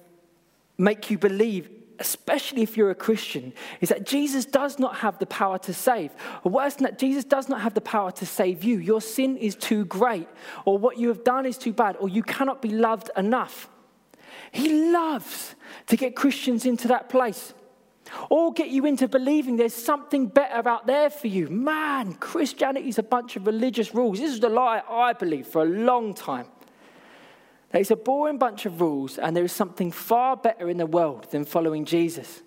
make 0.78 1.11
you 1.11 1.19
believe 1.19 1.81
especially 2.02 2.62
if 2.62 2.76
you're 2.76 2.90
a 2.90 2.97
Christian, 3.06 3.52
is 3.80 3.88
that 3.88 4.04
Jesus 4.04 4.44
does 4.44 4.78
not 4.78 4.97
have 4.97 5.18
the 5.21 5.26
power 5.26 5.56
to 5.61 5.73
save. 5.73 6.11
Or 6.42 6.50
worse 6.50 6.75
than 6.75 6.85
that, 6.85 6.99
Jesus 6.99 7.25
does 7.25 7.49
not 7.49 7.61
have 7.61 7.75
the 7.75 7.80
power 7.80 8.11
to 8.11 8.26
save 8.26 8.64
you. 8.64 8.78
Your 8.78 9.00
sin 9.00 9.37
is 9.37 9.54
too 9.54 9.85
great, 9.85 10.28
or 10.64 10.78
what 10.78 10.99
you 10.99 11.06
have 11.09 11.23
done 11.23 11.47
is 11.47 11.56
too 11.56 11.73
bad, 11.73 11.97
or 12.00 12.09
you 12.09 12.25
cannot 12.25 12.61
be 12.61 12.71
loved 12.71 13.09
enough. 13.16 13.68
He 14.50 14.90
loves 14.92 15.54
to 15.87 15.97
get 15.97 16.16
Christians 16.16 16.66
into 16.66 16.88
that 16.88 17.09
place. 17.09 17.54
Or 18.28 18.52
get 18.52 18.68
you 18.68 18.85
into 18.85 19.06
believing 19.06 19.56
there's 19.56 19.73
something 19.73 20.26
better 20.26 20.68
out 20.68 20.87
there 20.87 21.09
for 21.09 21.28
you. 21.28 21.49
Man, 21.49 22.14
Christianity 22.14 22.88
is 22.88 22.99
a 22.99 23.02
bunch 23.02 23.37
of 23.37 23.47
religious 23.47 23.94
rules. 23.94 24.18
This 24.18 24.32
is 24.32 24.40
the 24.40 24.49
lie 24.49 24.82
I 24.90 25.12
believe 25.12 25.47
for 25.47 25.62
a 25.62 25.71
long 25.90 26.12
time. 26.12 26.47
It's 27.72 27.90
a 27.90 27.96
boring 27.96 28.38
bunch 28.38 28.66
of 28.66 28.80
rules, 28.80 29.18
and 29.18 29.34
there 29.34 29.44
is 29.44 29.52
something 29.52 29.90
far 29.90 30.36
better 30.36 30.68
in 30.68 30.76
the 30.76 30.86
world 30.86 31.30
than 31.30 31.44
following 31.44 31.84
Jesus. 31.84 32.42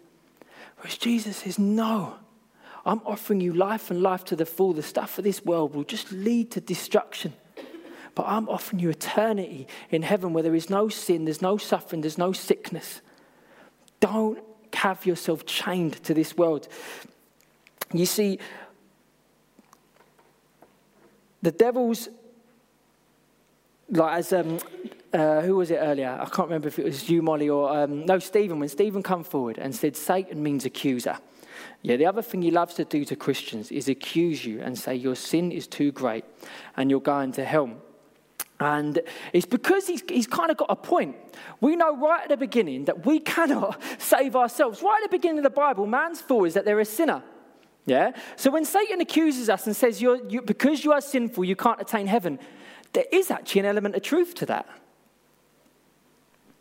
Whereas 0.78 0.98
Jesus 0.98 1.38
says, 1.38 1.58
No, 1.58 2.16
I'm 2.86 3.02
offering 3.06 3.42
you 3.42 3.54
life 3.54 3.90
and 3.90 4.02
life 4.02 4.24
to 4.26 4.36
the 4.36 4.46
full. 4.46 4.74
The 4.74 4.84
stuff 4.84 5.18
of 5.18 5.24
this 5.24 5.44
world 5.44 5.74
will 5.74 5.84
just 5.84 6.12
lead 6.12 6.52
to 6.52 6.62
destruction. 6.62 7.34
but 8.14 8.26
I'm 8.28 8.48
offering 8.48 8.80
you 8.80 8.90
eternity 8.90 9.68
in 9.90 10.04
heaven 10.04 10.32
where 10.32 10.44
there 10.44 10.56
is 10.56 10.70
no 10.70 10.90
sin, 10.90 11.26
there's 11.26 11.42
no 11.42 11.58
suffering, 11.58 12.02
there's 12.02 12.18
no 12.18 12.32
sickness. 12.32 13.02
Don't 14.00 14.40
have 14.74 15.06
yourself 15.06 15.46
chained 15.46 16.04
to 16.04 16.14
this 16.14 16.38
world. 16.38 16.68
You 17.94 18.06
see, 18.06 18.40
the 21.42 21.52
devil's 21.52 22.10
like 23.90 24.20
as 24.20 24.34
um, 24.34 24.60
uh, 25.14 25.42
who 25.42 25.56
was 25.56 25.72
it 25.72 25.78
earlier? 25.78 26.18
I 26.20 26.26
can't 26.26 26.48
remember 26.48 26.68
if 26.68 26.80
it 26.80 26.86
was 26.86 27.10
you, 27.10 27.22
Molly, 27.22 27.50
or 27.50 27.76
um, 27.76 28.06
no, 28.06 28.20
Stephen. 28.20 28.60
When 28.60 28.70
Stephen 28.70 29.04
come 29.04 29.24
forward 29.24 29.58
and 29.58 29.76
said, 29.76 29.96
"Satan 29.96 30.42
means 30.44 30.66
accuser." 30.66 31.18
Yeah, 31.82 31.98
the 31.98 32.06
other 32.06 32.22
thing 32.22 32.42
he 32.42 32.52
loves 32.52 32.74
to 32.76 32.86
do 32.86 33.06
to 33.06 33.16
Christians 33.16 33.72
is 33.72 33.88
accuse 33.88 34.44
you 34.46 34.62
and 34.62 34.78
say 34.78 34.96
your 34.96 35.16
sin 35.16 35.52
is 35.52 35.68
too 35.68 35.92
great 35.92 36.26
and 36.76 36.90
you're 36.90 37.00
going 37.00 37.32
to 37.34 37.46
hell. 37.46 37.70
And 38.60 39.02
it's 39.34 39.46
because 39.46 39.86
he's, 39.88 40.02
he's 40.08 40.28
kind 40.28 40.50
of 40.50 40.58
got 40.58 40.68
a 40.70 40.76
point. 40.76 41.16
We 41.60 41.76
know 41.76 41.96
right 41.96 42.24
at 42.24 42.30
the 42.30 42.38
beginning 42.38 42.86
that 42.86 43.06
we 43.06 43.20
cannot 43.36 43.82
save 44.00 44.36
ourselves. 44.36 44.82
Right 44.82 45.02
at 45.04 45.12
the 45.12 45.18
beginning 45.18 45.40
of 45.40 45.44
the 45.44 45.50
Bible, 45.50 45.86
man's 45.86 46.22
fault 46.22 46.48
is 46.48 46.54
that 46.54 46.66
they're 46.66 46.80
a 46.80 46.86
sinner. 46.86 47.22
Yeah? 47.86 48.14
So 48.36 48.50
when 48.50 48.66
Satan 48.66 49.02
accuses 49.02 49.50
us 49.50 49.68
and 49.68 49.76
says, 49.76 50.02
you're, 50.02 50.26
you, 50.28 50.42
because 50.42 50.84
you 50.84 50.92
are 50.92 51.02
sinful, 51.02 51.44
you 51.44 51.56
can't 51.56 51.80
attain 51.80 52.08
heaven, 52.08 52.40
there 52.94 53.06
is 53.12 53.30
actually 53.30 53.60
an 53.60 53.68
element 53.68 53.96
of 53.96 54.02
truth 54.02 54.34
to 54.36 54.46
that. 54.48 54.68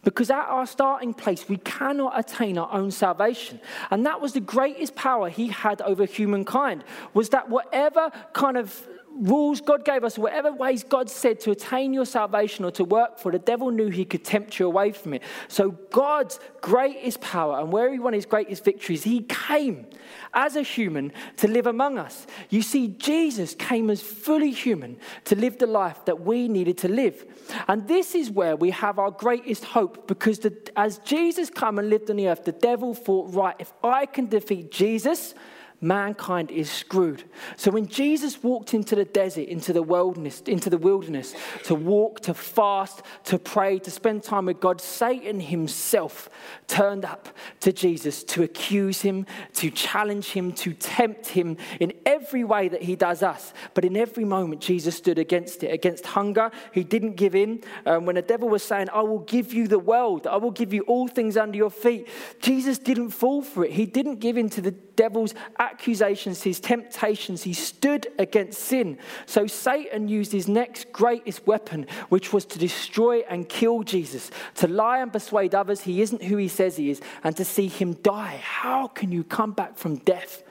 Because 0.04 0.30
at 0.30 0.46
our 0.46 0.66
starting 0.66 1.14
place, 1.14 1.48
we 1.48 1.56
cannot 1.56 2.18
attain 2.18 2.58
our 2.58 2.72
own 2.72 2.90
salvation. 2.90 3.60
And 3.90 4.04
that 4.06 4.20
was 4.20 4.34
the 4.34 4.40
greatest 4.40 4.94
power 4.94 5.28
he 5.30 5.48
had 5.48 5.80
over 5.82 6.04
humankind, 6.04 6.84
was 7.14 7.30
that 7.30 7.48
whatever 7.48 8.10
kind 8.32 8.56
of 8.56 8.86
rules 9.16 9.60
God 9.60 9.84
gave 9.84 10.04
us, 10.04 10.18
whatever 10.18 10.52
ways 10.52 10.82
God 10.82 11.08
said 11.08 11.40
to 11.40 11.50
attain 11.50 11.92
your 11.92 12.04
salvation 12.04 12.64
or 12.64 12.70
to 12.72 12.84
work 12.84 13.18
for, 13.18 13.30
the 13.32 13.38
devil 13.38 13.70
knew 13.70 13.88
he 13.88 14.04
could 14.04 14.24
tempt 14.24 14.58
you 14.58 14.66
away 14.66 14.92
from 14.92 15.14
it. 15.14 15.22
So 15.48 15.70
God's 15.90 16.40
greatest 16.60 17.20
power 17.20 17.60
and 17.60 17.72
where 17.72 17.92
he 17.92 17.98
won 17.98 18.12
his 18.12 18.26
greatest 18.26 18.64
victories, 18.64 19.04
he 19.04 19.22
came 19.22 19.86
as 20.32 20.56
a 20.56 20.62
human 20.62 21.12
to 21.36 21.48
live 21.48 21.66
among 21.66 21.98
us. 21.98 22.26
You 22.50 22.62
see, 22.62 22.88
Jesus 22.88 23.54
came 23.54 23.90
as 23.90 24.02
fully 24.02 24.50
human 24.50 24.98
to 25.26 25.36
live 25.36 25.58
the 25.58 25.66
life 25.66 26.04
that 26.06 26.20
we 26.20 26.48
needed 26.48 26.78
to 26.78 26.88
live. 26.88 27.24
And 27.68 27.86
this 27.86 28.14
is 28.14 28.30
where 28.30 28.56
we 28.56 28.70
have 28.70 28.98
our 28.98 29.10
greatest 29.10 29.64
hope 29.64 30.08
because 30.08 30.40
the, 30.40 30.56
as 30.76 30.98
Jesus 30.98 31.50
came 31.50 31.78
and 31.78 31.88
lived 31.88 32.10
on 32.10 32.16
the 32.16 32.28
earth, 32.28 32.44
the 32.44 32.52
devil 32.52 32.94
thought, 32.94 33.32
right, 33.32 33.56
if 33.58 33.72
I 33.82 34.06
can 34.06 34.26
defeat 34.26 34.70
Jesus, 34.70 35.34
mankind 35.80 36.50
is 36.50 36.70
screwed. 36.70 37.24
So 37.56 37.70
when 37.70 37.86
Jesus 37.86 38.42
walked 38.42 38.74
into 38.74 38.94
the 38.94 39.04
desert, 39.04 39.48
into 39.48 39.72
the 39.72 39.82
wilderness, 39.82 40.40
into 40.46 40.70
the 40.70 40.78
wilderness 40.78 41.34
to 41.64 41.74
walk, 41.74 42.20
to 42.20 42.34
fast, 42.34 43.02
to 43.24 43.38
pray, 43.38 43.78
to 43.80 43.90
spend 43.90 44.22
time 44.22 44.46
with 44.46 44.60
God, 44.60 44.80
Satan 44.80 45.40
himself 45.40 46.28
turned 46.66 47.04
up 47.04 47.28
to 47.60 47.72
Jesus 47.72 48.24
to 48.24 48.42
accuse 48.42 49.02
him, 49.02 49.26
to 49.54 49.70
challenge 49.70 50.30
him, 50.30 50.52
to 50.52 50.72
tempt 50.72 51.28
him 51.28 51.56
in 51.80 51.92
every 52.06 52.44
way 52.44 52.68
that 52.68 52.82
he 52.82 52.96
does 52.96 53.22
us. 53.22 53.52
But 53.74 53.84
in 53.84 53.96
every 53.96 54.24
moment, 54.24 54.60
Jesus 54.60 54.96
stood 54.96 55.18
against 55.18 55.62
it, 55.62 55.72
against 55.72 56.06
hunger. 56.06 56.50
He 56.72 56.84
didn't 56.84 57.16
give 57.16 57.34
in. 57.34 57.62
Um, 57.86 58.06
when 58.06 58.14
the 58.14 58.22
devil 58.22 58.48
was 58.48 58.62
saying, 58.62 58.88
I 58.92 59.02
will 59.02 59.20
give 59.20 59.52
you 59.52 59.68
the 59.68 59.78
world, 59.78 60.26
I 60.26 60.36
will 60.36 60.50
give 60.50 60.72
you 60.72 60.82
all 60.82 61.08
things 61.08 61.36
under 61.36 61.56
your 61.56 61.70
feet, 61.70 62.08
Jesus 62.40 62.78
didn't 62.78 63.10
fall 63.10 63.42
for 63.42 63.64
it. 63.64 63.72
He 63.72 63.86
didn't 63.86 64.16
give 64.16 64.36
in 64.36 64.48
to 64.50 64.60
the 64.60 64.70
devil's 64.70 65.34
accusations, 65.64 66.42
his 66.42 66.60
temptations. 66.60 67.42
He 67.42 67.52
stood 67.52 68.06
against 68.18 68.60
sin. 68.60 68.98
So 69.26 69.46
Satan 69.46 70.08
used 70.08 70.32
his 70.32 70.48
next 70.48 70.92
greatest 70.92 71.46
weapon, 71.46 71.86
which 72.08 72.32
was 72.32 72.44
to 72.46 72.58
destroy 72.58 73.20
and 73.28 73.48
kill 73.48 73.82
Jesus, 73.82 74.30
to 74.56 74.68
lie 74.68 74.98
and 74.98 75.12
persuade 75.12 75.54
others 75.54 75.82
he 75.82 76.02
isn't 76.02 76.22
who 76.22 76.36
he 76.36 76.48
says 76.48 76.76
he 76.76 76.90
is, 76.90 77.00
and 77.22 77.36
to 77.36 77.44
see 77.44 77.68
him 77.68 77.94
die. 77.94 78.40
How 78.42 78.86
can 78.86 79.10
you 79.12 79.24
come 79.24 79.52
back 79.52 79.76
from 79.76 79.96
death? 79.96 80.42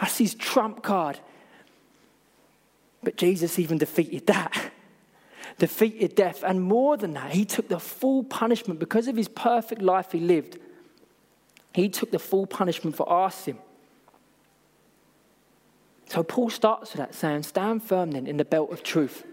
That's 0.00 0.18
his 0.18 0.34
trump 0.34 0.82
card. 0.82 1.18
But 3.02 3.16
Jesus 3.16 3.58
even 3.58 3.78
defeated 3.78 4.26
that. 4.26 4.72
defeated 5.58 6.14
death. 6.14 6.42
And 6.42 6.62
more 6.62 6.96
than 6.96 7.14
that, 7.14 7.32
he 7.32 7.44
took 7.44 7.68
the 7.68 7.80
full 7.80 8.24
punishment 8.24 8.80
because 8.80 9.08
of 9.08 9.16
his 9.16 9.28
perfect 9.28 9.82
life 9.82 10.12
he 10.12 10.20
lived 10.20 10.58
he 11.78 11.88
took 11.88 12.10
the 12.10 12.18
full 12.18 12.46
punishment 12.46 12.96
for 12.96 13.08
our 13.08 13.30
sin. 13.30 13.58
So 16.08 16.22
Paul 16.22 16.50
starts 16.50 16.92
with 16.92 16.98
that 16.98 17.14
saying, 17.14 17.42
Stand 17.44 17.82
firm 17.82 18.12
then 18.12 18.26
in 18.26 18.36
the 18.36 18.44
belt 18.44 18.72
of 18.72 18.82
truth. 18.82 19.24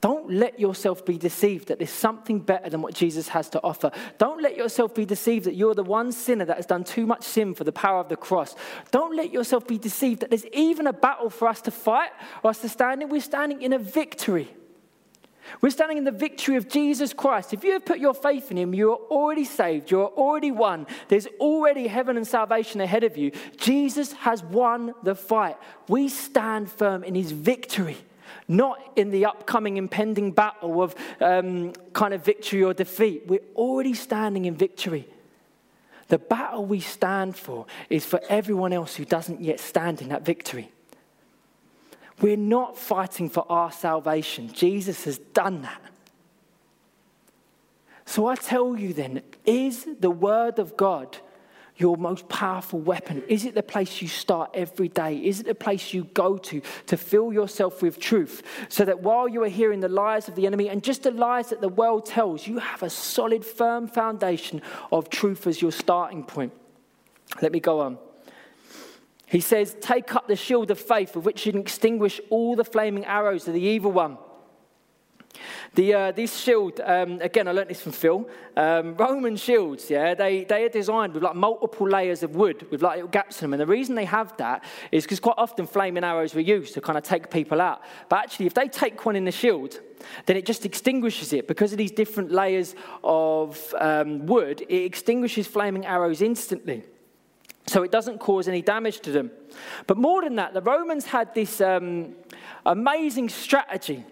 Don't 0.00 0.30
let 0.30 0.58
yourself 0.58 1.04
be 1.04 1.18
deceived 1.18 1.68
that 1.68 1.78
there's 1.78 1.90
something 1.90 2.40
better 2.40 2.70
than 2.70 2.80
what 2.80 2.94
Jesus 2.94 3.28
has 3.28 3.50
to 3.50 3.62
offer. 3.62 3.90
Don't 4.16 4.40
let 4.40 4.56
yourself 4.56 4.94
be 4.94 5.04
deceived 5.04 5.44
that 5.44 5.54
you're 5.54 5.74
the 5.74 5.82
one 5.82 6.10
sinner 6.10 6.46
that 6.46 6.56
has 6.56 6.64
done 6.64 6.84
too 6.84 7.06
much 7.06 7.22
sin 7.22 7.54
for 7.54 7.64
the 7.64 7.72
power 7.72 8.00
of 8.00 8.08
the 8.08 8.16
cross. 8.16 8.56
Don't 8.90 9.14
let 9.14 9.30
yourself 9.30 9.66
be 9.66 9.76
deceived 9.76 10.20
that 10.20 10.30
there's 10.30 10.46
even 10.46 10.86
a 10.86 10.92
battle 10.92 11.28
for 11.28 11.48
us 11.48 11.60
to 11.62 11.70
fight 11.70 12.10
or 12.42 12.50
us 12.50 12.60
to 12.60 12.68
stand 12.68 13.02
in. 13.02 13.10
We're 13.10 13.20
standing 13.20 13.60
in 13.60 13.74
a 13.74 13.78
victory. 13.78 14.48
We're 15.60 15.70
standing 15.70 15.98
in 15.98 16.04
the 16.04 16.10
victory 16.10 16.56
of 16.56 16.68
Jesus 16.68 17.12
Christ. 17.12 17.52
If 17.52 17.64
you 17.64 17.72
have 17.72 17.84
put 17.84 17.98
your 17.98 18.14
faith 18.14 18.50
in 18.50 18.58
Him, 18.58 18.74
you 18.74 18.92
are 18.92 18.96
already 18.96 19.44
saved. 19.44 19.90
You 19.90 20.02
are 20.02 20.08
already 20.08 20.50
won. 20.50 20.86
There's 21.08 21.26
already 21.38 21.86
heaven 21.86 22.16
and 22.16 22.26
salvation 22.26 22.80
ahead 22.80 23.04
of 23.04 23.16
you. 23.16 23.32
Jesus 23.56 24.12
has 24.12 24.42
won 24.42 24.94
the 25.02 25.14
fight. 25.14 25.56
We 25.88 26.08
stand 26.08 26.70
firm 26.70 27.04
in 27.04 27.14
His 27.14 27.32
victory, 27.32 27.96
not 28.48 28.78
in 28.96 29.10
the 29.10 29.26
upcoming 29.26 29.76
impending 29.76 30.32
battle 30.32 30.82
of 30.82 30.94
um, 31.20 31.72
kind 31.92 32.14
of 32.14 32.24
victory 32.24 32.62
or 32.62 32.74
defeat. 32.74 33.24
We're 33.26 33.40
already 33.56 33.94
standing 33.94 34.44
in 34.44 34.54
victory. 34.54 35.08
The 36.08 36.18
battle 36.18 36.66
we 36.66 36.80
stand 36.80 37.36
for 37.36 37.66
is 37.88 38.04
for 38.04 38.20
everyone 38.28 38.72
else 38.72 38.96
who 38.96 39.04
doesn't 39.04 39.40
yet 39.40 39.60
stand 39.60 40.02
in 40.02 40.08
that 40.08 40.24
victory. 40.24 40.72
We're 42.20 42.36
not 42.36 42.76
fighting 42.76 43.30
for 43.30 43.44
our 43.50 43.72
salvation. 43.72 44.52
Jesus 44.52 45.04
has 45.04 45.18
done 45.18 45.62
that. 45.62 45.80
So 48.04 48.26
I 48.26 48.34
tell 48.34 48.76
you 48.76 48.92
then, 48.92 49.22
is 49.44 49.86
the 50.00 50.10
Word 50.10 50.58
of 50.58 50.76
God 50.76 51.18
your 51.76 51.96
most 51.96 52.28
powerful 52.28 52.78
weapon? 52.78 53.22
Is 53.26 53.44
it 53.44 53.54
the 53.54 53.62
place 53.62 54.02
you 54.02 54.08
start 54.08 54.50
every 54.52 54.88
day? 54.88 55.16
Is 55.16 55.40
it 55.40 55.46
the 55.46 55.54
place 55.54 55.94
you 55.94 56.04
go 56.12 56.36
to 56.36 56.60
to 56.86 56.96
fill 56.96 57.32
yourself 57.32 57.82
with 57.82 57.98
truth 57.98 58.42
so 58.68 58.84
that 58.84 59.00
while 59.00 59.28
you 59.28 59.42
are 59.44 59.48
hearing 59.48 59.80
the 59.80 59.88
lies 59.88 60.28
of 60.28 60.34
the 60.34 60.46
enemy 60.46 60.68
and 60.68 60.82
just 60.82 61.04
the 61.04 61.10
lies 61.10 61.48
that 61.48 61.60
the 61.60 61.68
world 61.68 62.04
tells, 62.04 62.46
you 62.46 62.58
have 62.58 62.82
a 62.82 62.90
solid, 62.90 63.44
firm 63.44 63.88
foundation 63.88 64.60
of 64.92 65.08
truth 65.08 65.46
as 65.46 65.62
your 65.62 65.72
starting 65.72 66.22
point? 66.22 66.52
Let 67.40 67.52
me 67.52 67.60
go 67.60 67.80
on. 67.80 67.98
He 69.30 69.40
says, 69.40 69.76
Take 69.80 70.14
up 70.16 70.26
the 70.26 70.34
shield 70.34 70.70
of 70.72 70.78
faith 70.78 71.14
with 71.14 71.24
which 71.24 71.46
you 71.46 71.52
can 71.52 71.60
extinguish 71.60 72.20
all 72.30 72.56
the 72.56 72.64
flaming 72.64 73.04
arrows 73.04 73.46
of 73.46 73.54
the 73.54 73.60
evil 73.60 73.92
one. 73.92 74.18
The, 75.74 75.94
uh, 75.94 76.12
this 76.12 76.36
shield, 76.36 76.80
um, 76.80 77.20
again, 77.20 77.46
I 77.46 77.52
learned 77.52 77.70
this 77.70 77.80
from 77.80 77.92
Phil. 77.92 78.28
Um, 78.56 78.96
Roman 78.96 79.36
shields, 79.36 79.88
yeah, 79.88 80.14
they, 80.14 80.42
they 80.42 80.64
are 80.64 80.68
designed 80.68 81.14
with 81.14 81.22
like 81.22 81.36
multiple 81.36 81.88
layers 81.88 82.24
of 82.24 82.34
wood 82.34 82.66
with 82.72 82.82
like 82.82 82.96
little 82.96 83.08
gaps 83.08 83.40
in 83.40 83.44
them. 83.44 83.52
And 83.52 83.60
the 83.60 83.72
reason 83.72 83.94
they 83.94 84.04
have 84.04 84.36
that 84.38 84.64
is 84.90 85.04
because 85.04 85.20
quite 85.20 85.36
often 85.38 85.68
flaming 85.68 86.02
arrows 86.02 86.34
were 86.34 86.40
used 86.40 86.74
to 86.74 86.80
kind 86.80 86.98
of 86.98 87.04
take 87.04 87.30
people 87.30 87.60
out. 87.60 87.82
But 88.08 88.24
actually, 88.24 88.46
if 88.46 88.54
they 88.54 88.66
take 88.66 89.06
one 89.06 89.14
in 89.14 89.24
the 89.24 89.30
shield, 89.30 89.78
then 90.26 90.36
it 90.36 90.44
just 90.44 90.66
extinguishes 90.66 91.32
it. 91.32 91.46
Because 91.46 91.70
of 91.70 91.78
these 91.78 91.92
different 91.92 92.32
layers 92.32 92.74
of 93.04 93.72
um, 93.78 94.26
wood, 94.26 94.62
it 94.62 94.84
extinguishes 94.84 95.46
flaming 95.46 95.86
arrows 95.86 96.20
instantly 96.20 96.82
so 97.70 97.84
it 97.84 97.92
doesn't 97.92 98.18
cause 98.18 98.48
any 98.48 98.62
damage 98.62 99.00
to 99.00 99.12
them. 99.12 99.30
But 99.86 99.96
more 99.96 100.22
than 100.22 100.34
that, 100.36 100.54
the 100.54 100.60
Romans 100.60 101.06
had 101.06 101.34
this 101.34 101.60
um, 101.60 102.16
amazing 102.66 103.28
strategy 103.28 104.04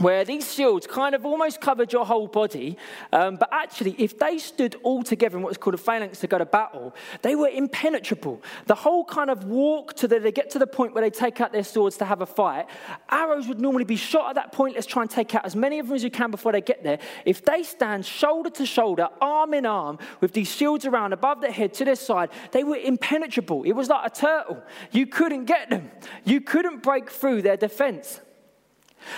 where 0.00 0.24
these 0.24 0.52
shields 0.52 0.86
kind 0.86 1.14
of 1.14 1.26
almost 1.26 1.60
covered 1.60 1.92
your 1.92 2.06
whole 2.06 2.26
body. 2.26 2.76
Um, 3.12 3.36
but 3.36 3.50
actually, 3.52 3.94
if 3.98 4.18
they 4.18 4.38
stood 4.38 4.76
all 4.82 5.02
together 5.02 5.36
in 5.36 5.42
what's 5.42 5.58
called 5.58 5.74
a 5.74 5.78
phalanx 5.78 6.20
to 6.20 6.26
go 6.26 6.38
to 6.38 6.46
battle, 6.46 6.94
they 7.20 7.36
were 7.36 7.48
impenetrable. 7.48 8.42
The 8.66 8.74
whole 8.74 9.04
kind 9.04 9.28
of 9.28 9.44
walk 9.44 9.94
to 9.96 10.08
the, 10.08 10.18
they 10.18 10.32
get 10.32 10.50
to 10.50 10.58
the 10.58 10.66
point 10.66 10.94
where 10.94 11.02
they 11.02 11.10
take 11.10 11.40
out 11.42 11.52
their 11.52 11.64
swords 11.64 11.98
to 11.98 12.06
have 12.06 12.22
a 12.22 12.26
fight. 12.26 12.66
Arrows 13.10 13.46
would 13.46 13.60
normally 13.60 13.84
be 13.84 13.96
shot 13.96 14.30
at 14.30 14.34
that 14.36 14.52
point. 14.52 14.74
Let's 14.74 14.86
try 14.86 15.02
and 15.02 15.10
take 15.10 15.34
out 15.34 15.44
as 15.44 15.54
many 15.54 15.78
of 15.78 15.88
them 15.88 15.96
as 15.96 16.02
you 16.02 16.10
can 16.10 16.30
before 16.30 16.52
they 16.52 16.62
get 16.62 16.82
there. 16.82 16.98
If 17.26 17.44
they 17.44 17.62
stand 17.62 18.06
shoulder 18.06 18.48
to 18.50 18.64
shoulder, 18.64 19.08
arm 19.20 19.52
in 19.52 19.66
arm, 19.66 19.98
with 20.22 20.32
these 20.32 20.50
shields 20.50 20.86
around 20.86 21.12
above 21.12 21.42
their 21.42 21.52
head 21.52 21.74
to 21.74 21.84
their 21.84 21.94
side, 21.94 22.30
they 22.52 22.64
were 22.64 22.76
impenetrable. 22.76 23.64
It 23.64 23.72
was 23.72 23.90
like 23.90 24.10
a 24.10 24.14
turtle. 24.14 24.62
You 24.92 25.06
couldn't 25.06 25.44
get 25.44 25.68
them, 25.68 25.90
you 26.24 26.40
couldn't 26.40 26.82
break 26.82 27.10
through 27.10 27.42
their 27.42 27.58
defense. 27.58 28.20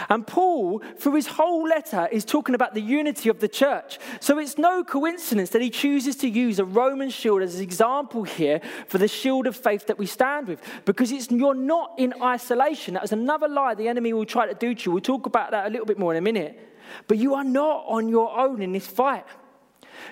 And 0.09 0.27
Paul, 0.27 0.83
through 0.97 1.15
his 1.15 1.27
whole 1.27 1.65
letter, 1.65 2.09
is 2.11 2.25
talking 2.25 2.55
about 2.55 2.75
the 2.75 2.81
unity 2.81 3.29
of 3.29 3.41
the 3.41 3.49
church. 3.49 3.99
So 4.21 4.39
it's 4.39 4.59
no 4.59 4.85
coincidence 4.85 5.51
that 5.51 5.63
he 5.63 5.71
chooses 5.71 6.17
to 6.17 6.29
use 6.29 6.59
a 6.59 6.65
Roman 6.65 7.11
shield 7.11 7.43
as 7.43 7.57
an 7.57 7.63
example 7.63 8.23
here 8.23 8.61
for 8.89 8.99
the 8.99 9.09
shield 9.09 9.47
of 9.47 9.57
faith 9.57 9.87
that 9.87 9.99
we 9.99 10.07
stand 10.07 10.49
with. 10.49 10.61
Because 10.85 11.13
it's, 11.13 11.31
you're 11.31 11.55
not 11.55 11.95
in 11.99 12.15
isolation. 12.23 12.95
That 12.95 13.03
was 13.03 13.13
another 13.13 13.49
lie 13.49 13.75
the 13.75 13.89
enemy 13.89 14.13
will 14.13 14.27
try 14.27 14.47
to 14.47 14.55
do 14.55 14.75
to 14.75 14.85
you. 14.85 14.93
We'll 14.93 15.01
talk 15.01 15.27
about 15.27 15.51
that 15.51 15.67
a 15.67 15.71
little 15.71 15.87
bit 15.87 15.99
more 15.99 16.13
in 16.13 16.19
a 16.19 16.23
minute. 16.23 16.69
But 17.07 17.19
you 17.19 17.35
are 17.35 17.45
not 17.45 17.85
on 17.87 18.09
your 18.09 18.37
own 18.39 18.63
in 18.63 18.73
this 18.73 18.87
fight. 18.87 19.25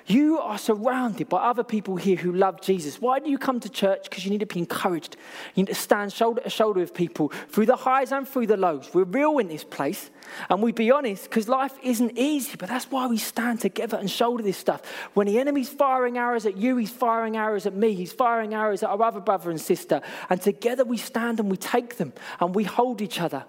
You 0.07 0.39
are 0.39 0.59
surrounded 0.59 1.29
by 1.29 1.39
other 1.39 1.65
people 1.65 1.97
here 1.97 2.17
who 2.17 2.33
love 2.33 2.61
Jesus. 2.61 3.01
Why 3.01 3.19
do 3.19 3.31
you 3.31 3.39
come 3.39 3.61
to 3.61 3.69
church? 3.69 4.05
Because 4.05 4.25
you 4.25 4.31
need 4.31 4.41
to 4.41 4.47
be 4.47 4.59
encouraged. 4.59 5.17
You 5.55 5.63
need 5.63 5.69
to 5.69 5.75
stand 5.75 6.13
shoulder 6.13 6.41
to 6.43 6.51
shoulder 6.51 6.81
with 6.81 6.95
people 6.95 7.29
through 7.49 7.67
the 7.67 7.77
highs 7.77 8.13
and 8.13 8.27
through 8.27 8.47
the 8.47 8.57
lows. 8.57 8.91
We're 8.93 9.05
real 9.05 9.39
in 9.39 9.49
this 9.49 9.65
place. 9.65 10.11
And 10.49 10.63
we 10.63 10.73
be 10.73 10.91
honest, 10.91 11.25
because 11.25 11.49
life 11.49 11.75
isn't 11.83 12.17
easy, 12.17 12.57
but 12.57 12.69
that's 12.69 12.91
why 12.91 13.07
we 13.07 13.19
stand 13.19 13.61
together 13.61 13.97
and 13.97 14.11
shoulder 14.11 14.43
this 14.43 14.59
stuff. 14.59 14.83
When 15.15 15.27
the 15.27 15.39
enemy's 15.39 15.69
firing 15.69 16.19
arrows 16.19 16.47
at 16.47 16.57
you, 16.57 16.77
he's 16.77 16.91
firing 16.91 17.37
arrows 17.37 17.67
at 17.67 17.75
me, 17.75 17.95
he's 17.95 18.13
firing 18.13 18.55
arrows 18.55 18.83
at 18.83 18.91
our 18.91 19.03
other 19.03 19.21
brother 19.21 19.51
and 19.51 19.61
sister. 19.61 20.01
And 20.29 20.41
together 20.41 20.85
we 20.85 20.97
stand 20.97 21.41
and 21.41 21.51
we 21.51 21.57
take 21.57 21.97
them 21.97 22.13
and 22.41 22.55
we 22.55 22.65
hold 22.65 23.01
each 23.01 23.21
other. 23.21 23.45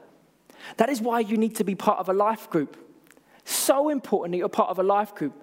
That 0.78 0.90
is 0.90 1.02
why 1.02 1.22
you 1.22 1.38
need 1.38 1.56
to 1.58 1.64
be 1.64 1.76
part 1.76 2.00
of 2.00 2.10
a 2.10 2.14
life 2.14 2.50
group. 2.50 2.78
So 3.44 3.90
important 3.90 4.34
that 4.34 4.38
you're 4.38 4.50
part 4.50 4.70
of 4.70 4.80
a 4.80 4.84
life 4.84 5.16
group. 5.16 5.41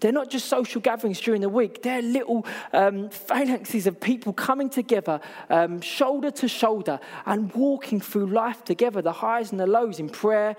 They're 0.00 0.12
not 0.12 0.30
just 0.30 0.46
social 0.46 0.80
gatherings 0.80 1.20
during 1.20 1.42
the 1.42 1.48
week, 1.48 1.82
they're 1.82 2.02
little 2.02 2.46
um, 2.72 3.10
phalanxes 3.10 3.86
of 3.86 4.00
people 4.00 4.32
coming 4.32 4.70
together, 4.70 5.20
um, 5.48 5.80
shoulder 5.80 6.30
to 6.32 6.48
shoulder, 6.48 6.98
and 7.26 7.52
walking 7.54 8.00
through 8.00 8.26
life 8.26 8.64
together, 8.64 9.02
the 9.02 9.12
highs 9.12 9.50
and 9.50 9.60
the 9.60 9.66
lows 9.66 10.00
in 10.00 10.08
prayer, 10.08 10.56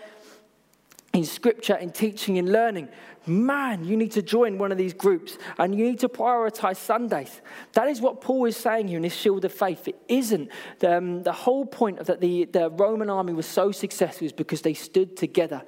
in 1.14 1.26
scripture, 1.26 1.76
in 1.76 1.92
teaching, 1.92 2.38
in 2.38 2.52
learning. 2.52 2.88
Man, 3.28 3.86
you 3.86 3.98
need 3.98 4.14
to 4.14 4.22
join 4.22 4.58
one 4.58 4.72
of 4.72 4.78
these 4.78 4.94
groups 4.94 5.38
and 5.60 5.78
you 5.78 5.86
need 5.86 6.00
to 6.00 6.10
prioritize 6.10 6.78
Sundays. 6.78 7.42
That 7.74 7.88
is 7.88 8.02
what 8.02 8.22
Paul 8.22 8.46
is 8.46 8.58
saying 8.58 8.88
here 8.88 8.98
in 8.98 9.04
his 9.04 9.16
shield 9.16 9.46
of 9.46 9.54
faith. 9.54 9.88
It 9.88 10.02
isn't. 10.08 10.50
Um, 10.84 11.22
the 11.22 11.32
whole 11.32 11.66
point 11.66 12.00
of 12.00 12.08
that 12.08 12.22
the, 12.22 12.46
the 12.46 12.72
Roman 12.72 13.10
army 13.10 13.34
was 13.34 13.46
so 13.46 13.72
successful 13.72 14.26
is 14.26 14.32
because 14.32 14.62
they 14.62 14.74
stood 14.74 15.18
together. 15.18 15.62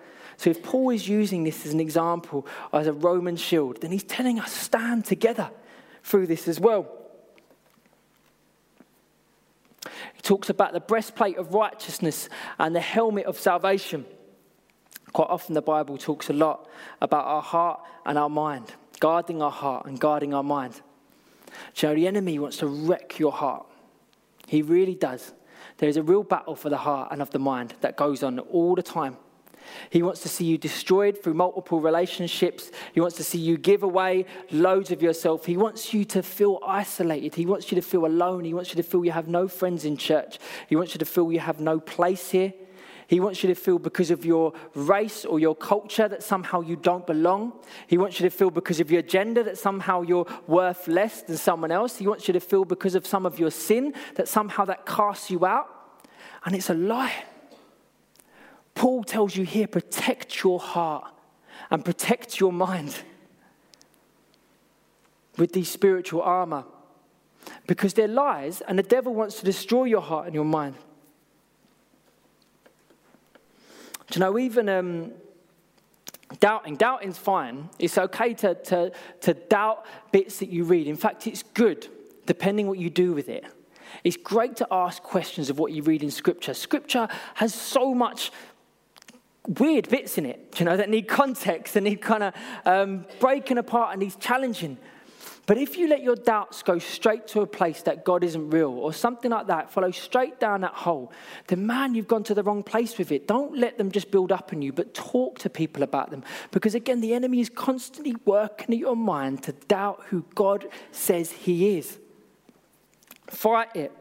So 0.43 0.49
if 0.49 0.61
Paul 0.61 0.89
is 0.89 1.07
using 1.07 1.45
this 1.45 1.65
as 1.65 1.71
an 1.71 1.79
example 1.79 2.45
as 2.73 2.85
a 2.85 2.91
Roman 2.91 3.37
shield, 3.37 3.79
then 3.79 3.93
he's 3.93 4.03
telling 4.03 4.41
us 4.41 4.51
stand 4.51 5.05
together 5.05 5.49
through 6.03 6.27
this 6.27 6.49
as 6.49 6.59
well. 6.59 6.85
He 9.85 10.21
talks 10.21 10.49
about 10.49 10.73
the 10.73 10.81
breastplate 10.81 11.37
of 11.37 11.53
righteousness 11.53 12.27
and 12.59 12.75
the 12.75 12.81
helmet 12.81 13.25
of 13.25 13.39
salvation. 13.39 14.05
Quite 15.13 15.29
often, 15.29 15.53
the 15.53 15.61
Bible 15.61 15.97
talks 15.97 16.29
a 16.29 16.33
lot 16.33 16.67
about 16.99 17.23
our 17.23 17.41
heart 17.41 17.79
and 18.05 18.17
our 18.17 18.29
mind, 18.29 18.73
guarding 18.99 19.41
our 19.41 19.49
heart 19.49 19.85
and 19.85 19.97
guarding 19.97 20.33
our 20.33 20.43
mind. 20.43 20.81
Do 21.73 21.87
you 21.87 21.93
know, 21.93 21.95
the 21.95 22.07
enemy 22.07 22.37
wants 22.37 22.57
to 22.57 22.67
wreck 22.67 23.17
your 23.17 23.31
heart. 23.31 23.65
He 24.45 24.61
really 24.61 24.95
does. 24.95 25.31
There 25.77 25.87
is 25.87 25.95
a 25.95 26.03
real 26.03 26.23
battle 26.23 26.57
for 26.57 26.67
the 26.69 26.79
heart 26.79 27.13
and 27.13 27.21
of 27.21 27.29
the 27.29 27.39
mind 27.39 27.75
that 27.79 27.95
goes 27.95 28.23
on 28.23 28.39
all 28.39 28.75
the 28.75 28.83
time. 28.83 29.15
He 29.89 30.03
wants 30.03 30.21
to 30.21 30.29
see 30.29 30.45
you 30.45 30.57
destroyed 30.57 31.21
through 31.21 31.35
multiple 31.35 31.79
relationships. 31.79 32.71
He 32.93 33.01
wants 33.01 33.15
to 33.17 33.23
see 33.23 33.39
you 33.39 33.57
give 33.57 33.83
away 33.83 34.25
loads 34.51 34.91
of 34.91 35.01
yourself. 35.01 35.45
He 35.45 35.57
wants 35.57 35.93
you 35.93 36.05
to 36.05 36.23
feel 36.23 36.59
isolated. 36.65 37.35
He 37.35 37.45
wants 37.45 37.71
you 37.71 37.75
to 37.75 37.81
feel 37.81 38.05
alone. 38.05 38.45
He 38.45 38.53
wants 38.53 38.69
you 38.69 38.75
to 38.75 38.83
feel 38.83 39.05
you 39.05 39.11
have 39.11 39.27
no 39.27 39.47
friends 39.47 39.85
in 39.85 39.97
church. 39.97 40.39
He 40.67 40.75
wants 40.75 40.93
you 40.93 40.99
to 40.99 41.05
feel 41.05 41.31
you 41.31 41.39
have 41.39 41.59
no 41.59 41.79
place 41.79 42.31
here. 42.31 42.53
He 43.07 43.19
wants 43.19 43.43
you 43.43 43.49
to 43.49 43.55
feel 43.55 43.79
because 43.79 44.11
of 44.11 44.25
your 44.25 44.53
race 44.73 45.25
or 45.25 45.39
your 45.39 45.55
culture 45.55 46.07
that 46.07 46.23
somehow 46.23 46.61
you 46.61 46.75
don't 46.75 47.05
belong. 47.05 47.53
He 47.87 47.97
wants 47.97 48.19
you 48.19 48.29
to 48.29 48.35
feel 48.35 48.49
because 48.49 48.79
of 48.79 48.89
your 48.91 49.01
gender 49.01 49.43
that 49.43 49.57
somehow 49.57 50.01
you're 50.01 50.25
worth 50.47 50.87
less 50.87 51.21
than 51.21 51.37
someone 51.37 51.71
else. 51.71 51.97
He 51.97 52.07
wants 52.07 52.27
you 52.27 52.33
to 52.33 52.39
feel 52.39 52.65
because 52.65 52.95
of 52.95 53.05
some 53.05 53.25
of 53.25 53.39
your 53.39 53.51
sin 53.51 53.93
that 54.15 54.27
somehow 54.27 54.65
that 54.65 54.85
casts 54.85 55.29
you 55.29 55.45
out. 55.45 55.67
And 56.45 56.55
it's 56.55 56.69
a 56.69 56.73
lie. 56.73 57.13
Paul 58.75 59.03
tells 59.03 59.35
you 59.35 59.45
here 59.45 59.67
protect 59.67 60.43
your 60.43 60.59
heart 60.59 61.11
and 61.69 61.83
protect 61.83 62.39
your 62.39 62.51
mind 62.51 63.01
with 65.37 65.53
these 65.53 65.69
spiritual 65.69 66.21
armor 66.21 66.65
because 67.67 67.93
they're 67.93 68.07
lies 68.07 68.61
and 68.61 68.77
the 68.77 68.83
devil 68.83 69.13
wants 69.13 69.39
to 69.39 69.45
destroy 69.45 69.85
your 69.85 70.01
heart 70.01 70.25
and 70.25 70.35
your 70.35 70.45
mind. 70.45 70.75
Do 74.09 74.19
you 74.19 74.25
know, 74.25 74.37
even 74.37 74.69
um, 74.69 75.11
doubting, 76.39 76.75
doubting's 76.75 77.17
fine. 77.17 77.69
It's 77.79 77.97
okay 77.97 78.33
to, 78.35 78.55
to, 78.55 78.91
to 79.21 79.33
doubt 79.33 79.85
bits 80.11 80.39
that 80.39 80.49
you 80.49 80.63
read. 80.65 80.87
In 80.87 80.95
fact, 80.95 81.27
it's 81.27 81.43
good, 81.43 81.87
depending 82.25 82.67
what 82.67 82.77
you 82.77 82.89
do 82.89 83.13
with 83.13 83.29
it. 83.29 83.45
It's 84.03 84.17
great 84.17 84.55
to 84.57 84.67
ask 84.71 85.01
questions 85.01 85.49
of 85.49 85.59
what 85.59 85.71
you 85.71 85.83
read 85.83 86.03
in 86.03 86.11
Scripture. 86.11 86.53
Scripture 86.53 87.07
has 87.35 87.53
so 87.53 87.93
much 87.93 88.31
weird 89.47 89.89
bits 89.89 90.17
in 90.17 90.25
it, 90.25 90.55
you 90.59 90.65
know, 90.65 90.77
that 90.77 90.89
need 90.89 91.07
context 91.07 91.75
and 91.75 91.85
need 91.85 92.01
kind 92.01 92.23
of 92.23 92.33
um, 92.65 93.05
breaking 93.19 93.57
apart 93.57 93.93
and 93.93 94.01
needs 94.01 94.15
challenging. 94.15 94.77
But 95.45 95.57
if 95.57 95.77
you 95.77 95.89
let 95.89 96.01
your 96.01 96.15
doubts 96.15 96.63
go 96.63 96.79
straight 96.79 97.27
to 97.29 97.41
a 97.41 97.45
place 97.45 97.81
that 97.81 98.05
God 98.05 98.23
isn't 98.23 98.51
real 98.51 98.71
or 98.71 98.93
something 98.93 99.29
like 99.29 99.47
that, 99.47 99.69
follow 99.69 99.91
straight 99.91 100.39
down 100.39 100.61
that 100.61 100.73
hole, 100.73 101.11
then 101.47 101.67
man, 101.67 101.95
you've 101.95 102.07
gone 102.07 102.23
to 102.23 102.33
the 102.33 102.43
wrong 102.43 102.63
place 102.63 102.97
with 102.97 103.11
it. 103.11 103.27
Don't 103.27 103.57
let 103.57 103.77
them 103.77 103.91
just 103.91 104.09
build 104.09 104.31
up 104.31 104.53
in 104.53 104.61
you, 104.61 104.71
but 104.71 104.93
talk 104.93 105.39
to 105.39 105.49
people 105.49 105.83
about 105.83 106.11
them. 106.11 106.23
Because 106.51 106.75
again, 106.75 107.01
the 107.01 107.13
enemy 107.13 107.41
is 107.41 107.49
constantly 107.49 108.15
working 108.23 108.73
at 108.73 108.79
your 108.79 108.95
mind 108.95 109.43
to 109.43 109.51
doubt 109.51 110.03
who 110.07 110.23
God 110.33 110.69
says 110.93 111.31
he 111.31 111.77
is. 111.77 111.99
Fight 113.27 113.75
it. 113.75 113.91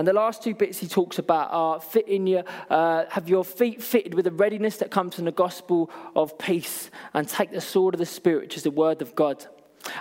And 0.00 0.08
the 0.08 0.14
last 0.14 0.42
two 0.42 0.54
bits 0.54 0.78
he 0.78 0.88
talks 0.88 1.18
about 1.18 1.50
are 1.52 1.78
fit 1.78 2.08
in 2.08 2.26
your, 2.26 2.42
uh, 2.70 3.04
have 3.10 3.28
your 3.28 3.44
feet 3.44 3.82
fitted 3.82 4.14
with 4.14 4.24
the 4.24 4.30
readiness 4.30 4.78
that 4.78 4.90
comes 4.90 5.16
from 5.16 5.26
the 5.26 5.30
gospel 5.30 5.90
of 6.16 6.38
peace, 6.38 6.90
and 7.12 7.28
take 7.28 7.50
the 7.50 7.60
sword 7.60 7.92
of 7.92 7.98
the 7.98 8.06
Spirit, 8.06 8.44
which 8.44 8.56
is 8.56 8.62
the 8.62 8.70
word 8.70 9.02
of 9.02 9.14
God. 9.14 9.44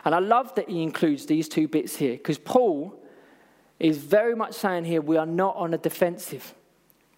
And 0.06 0.16
I 0.16 0.20
love 0.20 0.56
that 0.56 0.70
he 0.70 0.84
includes 0.84 1.26
these 1.26 1.50
two 1.50 1.68
bits 1.68 1.98
here, 1.98 2.14
because 2.14 2.38
Paul 2.38 3.04
is 3.78 3.98
very 3.98 4.38
much 4.38 4.54
saying 4.54 4.86
here 4.86 5.02
we 5.02 5.18
are 5.18 5.26
not 5.26 5.58
on 5.58 5.74
a 5.74 5.78
defensive. 5.78 6.56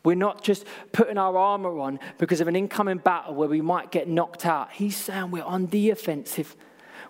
We're 0.03 0.15
not 0.15 0.43
just 0.43 0.65
putting 0.91 1.19
our 1.19 1.37
armor 1.37 1.77
on 1.77 1.99
because 2.17 2.41
of 2.41 2.47
an 2.47 2.55
incoming 2.55 2.97
battle 2.97 3.35
where 3.35 3.47
we 3.47 3.61
might 3.61 3.91
get 3.91 4.07
knocked 4.07 4.43
out. 4.43 4.71
He's 4.71 4.97
saying 4.97 5.29
we're 5.29 5.43
on 5.43 5.67
the 5.67 5.91
offensive. 5.91 6.55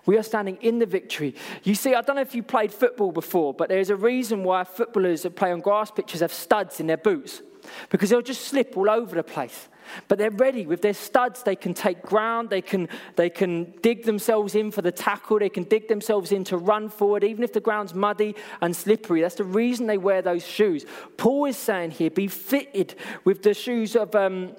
We 0.04 0.18
are 0.18 0.22
standing 0.22 0.56
in 0.60 0.78
the 0.78 0.86
victory. 0.86 1.34
You 1.62 1.74
see, 1.74 1.94
I 1.94 2.00
don't 2.00 2.16
know 2.16 2.22
if 2.22 2.34
you 2.34 2.42
played 2.42 2.72
football 2.72 3.12
before, 3.12 3.54
but 3.54 3.68
there's 3.68 3.90
a 3.90 3.96
reason 3.96 4.42
why 4.42 4.64
footballers 4.64 5.22
that 5.22 5.36
play 5.36 5.52
on 5.52 5.60
grass 5.60 5.90
pitches 5.90 6.20
have 6.20 6.32
studs 6.32 6.80
in 6.80 6.86
their 6.86 6.96
boots 6.96 7.42
because 7.90 8.10
they'll 8.10 8.22
just 8.22 8.42
slip 8.42 8.76
all 8.76 8.90
over 8.90 9.14
the 9.14 9.22
place. 9.22 9.68
But 10.08 10.18
they're 10.18 10.30
ready 10.30 10.66
with 10.66 10.80
their 10.80 10.94
studs. 10.94 11.42
They 11.42 11.56
can 11.56 11.74
take 11.74 12.02
ground. 12.02 12.50
They 12.50 12.62
can, 12.62 12.88
they 13.16 13.30
can 13.30 13.74
dig 13.82 14.04
themselves 14.04 14.54
in 14.54 14.70
for 14.70 14.80
the 14.80 14.92
tackle. 14.92 15.38
They 15.38 15.48
can 15.48 15.64
dig 15.64 15.88
themselves 15.88 16.32
in 16.32 16.44
to 16.44 16.56
run 16.56 16.88
forward, 16.88 17.24
even 17.24 17.44
if 17.44 17.52
the 17.52 17.60
ground's 17.60 17.94
muddy 17.94 18.34
and 18.60 18.74
slippery. 18.74 19.20
That's 19.20 19.34
the 19.34 19.44
reason 19.44 19.86
they 19.86 19.98
wear 19.98 20.22
those 20.22 20.46
shoes. 20.46 20.86
Paul 21.16 21.46
is 21.46 21.56
saying 21.56 21.92
here 21.92 22.10
be 22.10 22.28
fitted 22.28 22.94
with 23.24 23.42
the 23.42 23.54
shoes 23.54 23.96
of, 23.96 24.14
um, 24.14 24.54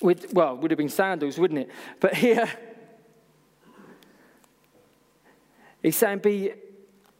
with, 0.00 0.32
well, 0.32 0.56
would 0.56 0.70
have 0.70 0.78
been 0.78 0.88
sandals, 0.88 1.38
wouldn't 1.38 1.60
it? 1.60 1.70
But 2.00 2.14
here, 2.14 2.48
He's 5.86 5.94
saying, 5.94 6.18
be 6.18 6.52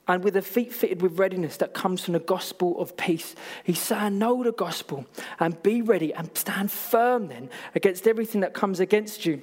and 0.08 0.24
with 0.24 0.34
the 0.34 0.42
feet 0.42 0.72
fitted 0.72 1.00
with 1.00 1.20
readiness 1.20 1.56
that 1.58 1.72
comes 1.72 2.02
from 2.02 2.14
the 2.14 2.18
gospel 2.18 2.80
of 2.80 2.96
peace. 2.96 3.36
He's 3.62 3.80
saying, 3.80 4.18
know 4.18 4.42
the 4.42 4.50
gospel 4.50 5.06
and 5.38 5.62
be 5.62 5.82
ready 5.82 6.12
and 6.12 6.36
stand 6.36 6.72
firm 6.72 7.28
then 7.28 7.48
against 7.76 8.08
everything 8.08 8.40
that 8.40 8.54
comes 8.54 8.80
against 8.80 9.24
you. 9.24 9.40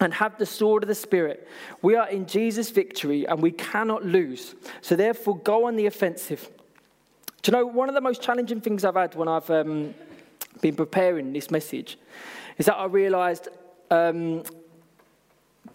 And 0.00 0.12
have 0.14 0.36
the 0.36 0.46
sword 0.46 0.82
of 0.82 0.88
the 0.88 0.96
Spirit. 0.96 1.46
We 1.80 1.94
are 1.94 2.08
in 2.08 2.26
Jesus' 2.26 2.70
victory 2.70 3.24
and 3.24 3.40
we 3.40 3.52
cannot 3.52 4.04
lose. 4.04 4.56
So, 4.80 4.96
therefore, 4.96 5.38
go 5.38 5.68
on 5.68 5.76
the 5.76 5.86
offensive. 5.86 6.50
Do 7.42 7.52
you 7.52 7.56
know, 7.56 7.66
one 7.66 7.88
of 7.88 7.94
the 7.94 8.00
most 8.00 8.20
challenging 8.20 8.60
things 8.60 8.84
I've 8.84 8.96
had 8.96 9.14
when 9.14 9.28
I've 9.28 9.48
um, 9.48 9.94
been 10.60 10.74
preparing 10.74 11.32
this 11.32 11.52
message 11.52 11.98
is 12.58 12.66
that 12.66 12.74
I 12.74 12.86
realized 12.86 13.46
um, 13.92 14.42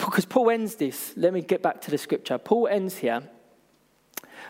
because 0.06 0.26
Paul 0.26 0.50
ends 0.50 0.76
this, 0.76 1.14
let 1.18 1.34
me 1.34 1.42
get 1.42 1.62
back 1.62 1.82
to 1.82 1.92
the 1.92 1.98
scripture. 1.98 2.38
Paul 2.38 2.68
ends 2.68 2.98
here 2.98 3.22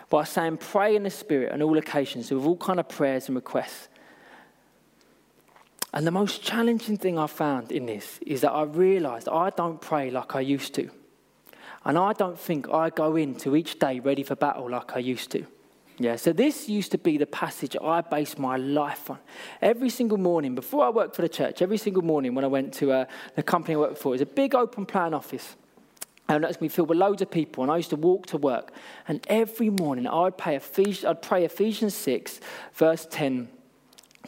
by 0.08 0.24
saying, 0.24 0.58
Pray 0.58 0.96
in 0.96 1.02
the 1.02 1.10
Spirit 1.10 1.52
on 1.52 1.62
all 1.62 1.76
occasions 1.76 2.30
with 2.30 2.44
all 2.44 2.56
kind 2.56 2.80
of 2.80 2.88
prayers 2.88 3.28
and 3.28 3.36
requests. 3.36 3.88
And 5.92 6.06
the 6.06 6.12
most 6.12 6.42
challenging 6.42 6.96
thing 6.96 7.18
I 7.18 7.26
found 7.26 7.72
in 7.72 7.86
this 7.86 8.20
is 8.24 8.42
that 8.42 8.52
I 8.52 8.62
realized 8.62 9.28
I 9.28 9.50
don't 9.50 9.80
pray 9.80 10.10
like 10.10 10.36
I 10.36 10.40
used 10.40 10.74
to. 10.74 10.88
And 11.84 11.98
I 11.98 12.12
don't 12.12 12.38
think 12.38 12.68
I 12.68 12.90
go 12.90 13.16
into 13.16 13.56
each 13.56 13.78
day 13.78 13.98
ready 13.98 14.22
for 14.22 14.36
battle 14.36 14.70
like 14.70 14.94
I 14.94 15.00
used 15.00 15.32
to. 15.32 15.46
Yeah, 16.00 16.16
so 16.16 16.32
this 16.32 16.66
used 16.66 16.92
to 16.92 16.98
be 16.98 17.18
the 17.18 17.26
passage 17.26 17.76
I 17.76 18.00
based 18.00 18.38
my 18.38 18.56
life 18.56 19.10
on. 19.10 19.18
Every 19.60 19.90
single 19.90 20.16
morning, 20.16 20.54
before 20.54 20.82
I 20.82 20.88
worked 20.88 21.14
for 21.14 21.20
the 21.20 21.28
church, 21.28 21.60
every 21.60 21.76
single 21.76 22.00
morning 22.00 22.34
when 22.34 22.42
I 22.42 22.48
went 22.48 22.72
to 22.74 22.90
uh, 22.90 23.04
the 23.36 23.42
company 23.42 23.74
I 23.74 23.78
worked 23.78 23.98
for, 23.98 24.08
it 24.08 24.12
was 24.12 24.20
a 24.22 24.26
big 24.26 24.54
open 24.54 24.86
plan 24.86 25.12
office. 25.12 25.56
And 26.26 26.42
that's 26.42 26.58
me 26.58 26.68
filled 26.68 26.88
with 26.88 26.96
loads 26.96 27.20
of 27.20 27.30
people, 27.30 27.62
and 27.62 27.70
I 27.70 27.76
used 27.76 27.90
to 27.90 27.96
walk 27.96 28.24
to 28.28 28.38
work. 28.38 28.72
And 29.08 29.22
every 29.28 29.68
morning 29.68 30.06
pay 30.38 30.56
Ephes- 30.56 31.04
I'd 31.04 31.20
pray 31.20 31.44
Ephesians 31.44 31.94
6, 31.96 32.40
verse 32.72 33.06
10 33.10 33.50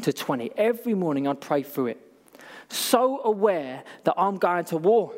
to 0.03 0.13
20. 0.13 0.51
Every 0.59 0.93
morning 0.93 1.27
I'd 1.27 1.41
pray 1.41 1.63
through 1.63 1.87
it. 1.87 2.01
So 2.69 3.23
aware 3.25 3.83
that 4.05 4.13
I'm 4.19 4.37
going 4.37 4.67
to 4.67 4.77
war 4.77 5.15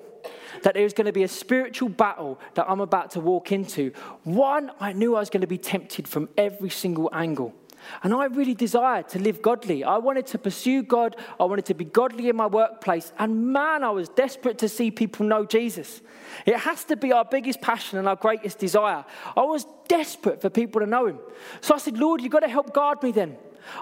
that 0.63 0.75
there's 0.75 0.93
going 0.93 1.07
to 1.07 1.13
be 1.13 1.23
a 1.23 1.29
spiritual 1.29 1.89
battle 1.89 2.41
that 2.55 2.69
I'm 2.69 2.81
about 2.81 3.11
to 3.13 3.21
walk 3.21 3.53
into. 3.53 3.93
One, 4.23 4.71
I 4.81 4.93
knew 4.93 5.17
I 5.17 5.21
was 5.21 5.31
going 5.31 5.43
to 5.43 5.47
be 5.47 5.59
tempted 5.59 6.09
from 6.09 6.29
every 6.37 6.71
single 6.71 7.11
angle. 7.13 7.55
And 8.03 8.15
I 8.15 8.27
really 8.27 8.55
desired 8.55 9.09
to 9.11 9.19
live 9.19 9.43
godly. 9.43 9.85
I 9.85 9.99
wanted 9.99 10.27
to 10.29 10.39
pursue 10.39 10.83
God. 10.83 11.17
I 11.39 11.45
wanted 11.45 11.67
to 11.67 11.75
be 11.75 11.85
godly 11.85 12.29
in 12.29 12.37
my 12.37 12.47
workplace. 12.47 13.13
And 13.19 13.53
man, 13.53 13.85
I 13.85 13.91
was 13.91 14.09
desperate 14.09 14.59
to 14.59 14.69
see 14.69 14.91
people 14.91 15.27
know 15.27 15.45
Jesus. 15.45 16.01
It 16.47 16.57
has 16.57 16.85
to 16.85 16.97
be 16.97 17.13
our 17.13 17.25
biggest 17.25 17.61
passion 17.61 17.99
and 17.99 18.09
our 18.09 18.17
greatest 18.17 18.59
desire. 18.59 19.05
I 19.37 19.43
was 19.43 19.67
desperate 19.89 20.41
for 20.41 20.51
people 20.51 20.81
to 20.81 20.87
know 20.87 21.07
Him. 21.07 21.19
So 21.61 21.75
I 21.75 21.79
said, 21.79 21.99
Lord, 21.99 22.23
you've 22.23 22.33
got 22.33 22.41
to 22.41 22.49
help 22.49 22.73
guard 22.73 23.03
me 23.03 23.13
then. 23.13 23.37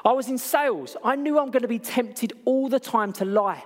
I 0.04 0.12
was 0.12 0.28
in 0.28 0.38
sales. 0.38 0.96
I 1.04 1.16
knew 1.16 1.38
I'm 1.38 1.50
going 1.50 1.62
to 1.62 1.68
be 1.68 1.78
tempted 1.78 2.32
all 2.44 2.68
the 2.68 2.80
time 2.80 3.12
to 3.14 3.24
lie 3.24 3.64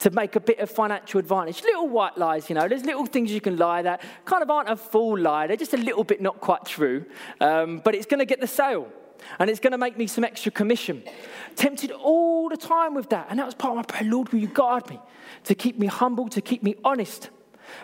to 0.00 0.10
make 0.10 0.36
a 0.36 0.40
bit 0.40 0.58
of 0.58 0.70
financial 0.70 1.20
advantage. 1.20 1.62
Little 1.62 1.88
white 1.88 2.16
lies, 2.16 2.48
you 2.48 2.54
know, 2.54 2.68
there's 2.68 2.84
little 2.84 3.06
things 3.06 3.32
you 3.32 3.40
can 3.40 3.56
lie 3.56 3.82
that 3.82 4.02
kind 4.24 4.42
of 4.42 4.50
aren't 4.50 4.70
a 4.70 4.76
full 4.76 5.18
lie, 5.18 5.46
they're 5.46 5.56
just 5.56 5.74
a 5.74 5.78
little 5.78 6.04
bit 6.04 6.20
not 6.20 6.40
quite 6.40 6.64
true, 6.64 7.04
um, 7.40 7.78
but 7.84 7.94
it's 7.94 8.06
going 8.06 8.20
to 8.20 8.26
get 8.26 8.40
the 8.40 8.46
sale. 8.46 8.88
And 9.38 9.50
it's 9.50 9.60
going 9.60 9.72
to 9.72 9.78
make 9.78 9.98
me 9.98 10.06
some 10.06 10.24
extra 10.24 10.50
commission. 10.50 11.02
Tempted 11.56 11.90
all 11.90 12.48
the 12.48 12.56
time 12.56 12.94
with 12.94 13.10
that. 13.10 13.26
And 13.28 13.38
that 13.38 13.46
was 13.46 13.54
part 13.54 13.72
of 13.72 13.76
my 13.76 13.82
prayer 13.82 14.10
Lord, 14.10 14.30
will 14.30 14.40
you 14.40 14.48
guard 14.48 14.88
me? 14.88 14.98
To 15.44 15.54
keep 15.54 15.78
me 15.78 15.86
humble, 15.86 16.28
to 16.30 16.40
keep 16.40 16.62
me 16.62 16.74
honest. 16.84 17.28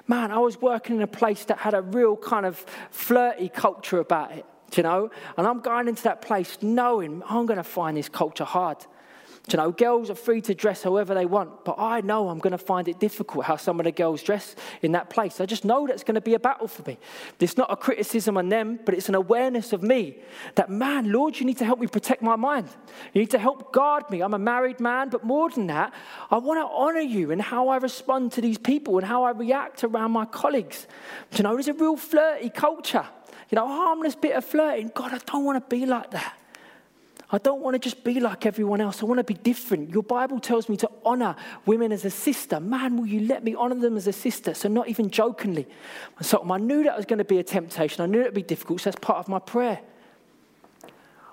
Man, 0.06 0.30
I 0.30 0.38
was 0.38 0.60
working 0.60 0.96
in 0.96 1.02
a 1.02 1.06
place 1.06 1.44
that 1.44 1.58
had 1.58 1.74
a 1.74 1.82
real 1.82 2.16
kind 2.16 2.46
of 2.46 2.64
flirty 2.90 3.48
culture 3.48 3.98
about 3.98 4.32
it, 4.32 4.44
you 4.74 4.82
know? 4.82 5.10
And 5.36 5.46
I'm 5.46 5.60
going 5.60 5.88
into 5.88 6.02
that 6.04 6.22
place 6.22 6.58
knowing 6.62 7.22
I'm 7.28 7.46
going 7.46 7.58
to 7.58 7.64
find 7.64 7.96
this 7.96 8.08
culture 8.08 8.44
hard. 8.44 8.84
You 9.52 9.58
know, 9.58 9.70
girls 9.70 10.10
are 10.10 10.16
free 10.16 10.40
to 10.40 10.54
dress 10.56 10.82
however 10.82 11.14
they 11.14 11.24
want, 11.24 11.64
but 11.64 11.76
I 11.78 12.00
know 12.00 12.30
I'm 12.30 12.40
going 12.40 12.50
to 12.50 12.58
find 12.58 12.88
it 12.88 12.98
difficult 12.98 13.44
how 13.44 13.54
some 13.54 13.78
of 13.78 13.84
the 13.84 13.92
girls 13.92 14.20
dress 14.20 14.56
in 14.82 14.90
that 14.92 15.08
place. 15.08 15.40
I 15.40 15.46
just 15.46 15.64
know 15.64 15.86
that's 15.86 16.02
going 16.02 16.16
to 16.16 16.20
be 16.20 16.34
a 16.34 16.40
battle 16.40 16.66
for 16.66 16.82
me. 16.82 16.98
It's 17.38 17.56
not 17.56 17.70
a 17.70 17.76
criticism 17.76 18.36
on 18.36 18.48
them, 18.48 18.80
but 18.84 18.92
it's 18.92 19.08
an 19.08 19.14
awareness 19.14 19.72
of 19.72 19.84
me 19.84 20.18
that, 20.56 20.68
man, 20.68 21.12
Lord, 21.12 21.38
you 21.38 21.46
need 21.46 21.58
to 21.58 21.64
help 21.64 21.78
me 21.78 21.86
protect 21.86 22.22
my 22.22 22.34
mind. 22.34 22.68
You 23.14 23.20
need 23.20 23.30
to 23.30 23.38
help 23.38 23.72
guard 23.72 24.10
me. 24.10 24.20
I'm 24.20 24.34
a 24.34 24.38
married 24.38 24.80
man, 24.80 25.10
but 25.10 25.22
more 25.22 25.48
than 25.48 25.68
that, 25.68 25.94
I 26.28 26.38
want 26.38 26.58
to 26.58 26.66
honor 26.74 27.00
you 27.00 27.30
in 27.30 27.38
how 27.38 27.68
I 27.68 27.76
respond 27.76 28.32
to 28.32 28.40
these 28.40 28.58
people 28.58 28.98
and 28.98 29.06
how 29.06 29.22
I 29.22 29.30
react 29.30 29.84
around 29.84 30.10
my 30.10 30.24
colleagues. 30.24 30.88
You 31.36 31.44
know, 31.44 31.54
there's 31.54 31.68
a 31.68 31.72
real 31.72 31.96
flirty 31.96 32.50
culture, 32.50 33.06
you 33.50 33.54
know, 33.54 33.68
harmless 33.68 34.16
bit 34.16 34.34
of 34.34 34.44
flirting. 34.44 34.90
God, 34.92 35.14
I 35.14 35.18
don't 35.18 35.44
want 35.44 35.62
to 35.62 35.76
be 35.76 35.86
like 35.86 36.10
that. 36.10 36.36
I 37.30 37.38
don't 37.38 37.60
want 37.60 37.74
to 37.74 37.80
just 37.80 38.04
be 38.04 38.20
like 38.20 38.46
everyone 38.46 38.80
else. 38.80 39.02
I 39.02 39.06
want 39.06 39.18
to 39.18 39.24
be 39.24 39.34
different. 39.34 39.90
Your 39.90 40.04
Bible 40.04 40.38
tells 40.38 40.68
me 40.68 40.76
to 40.76 40.90
honor 41.04 41.34
women 41.64 41.90
as 41.90 42.04
a 42.04 42.10
sister. 42.10 42.60
Man, 42.60 42.96
will 42.96 43.06
you 43.06 43.20
let 43.20 43.42
me 43.42 43.54
honor 43.56 43.74
them 43.74 43.96
as 43.96 44.06
a 44.06 44.12
sister? 44.12 44.54
So, 44.54 44.68
not 44.68 44.88
even 44.88 45.10
jokingly. 45.10 45.66
So, 46.20 46.48
I 46.48 46.58
knew 46.58 46.84
that 46.84 46.96
was 46.96 47.04
going 47.04 47.18
to 47.18 47.24
be 47.24 47.38
a 47.38 47.42
temptation. 47.42 48.02
I 48.02 48.06
knew 48.06 48.20
it 48.20 48.26
would 48.26 48.34
be 48.34 48.42
difficult. 48.42 48.80
So, 48.80 48.90
that's 48.90 49.04
part 49.04 49.18
of 49.18 49.28
my 49.28 49.40
prayer. 49.40 49.80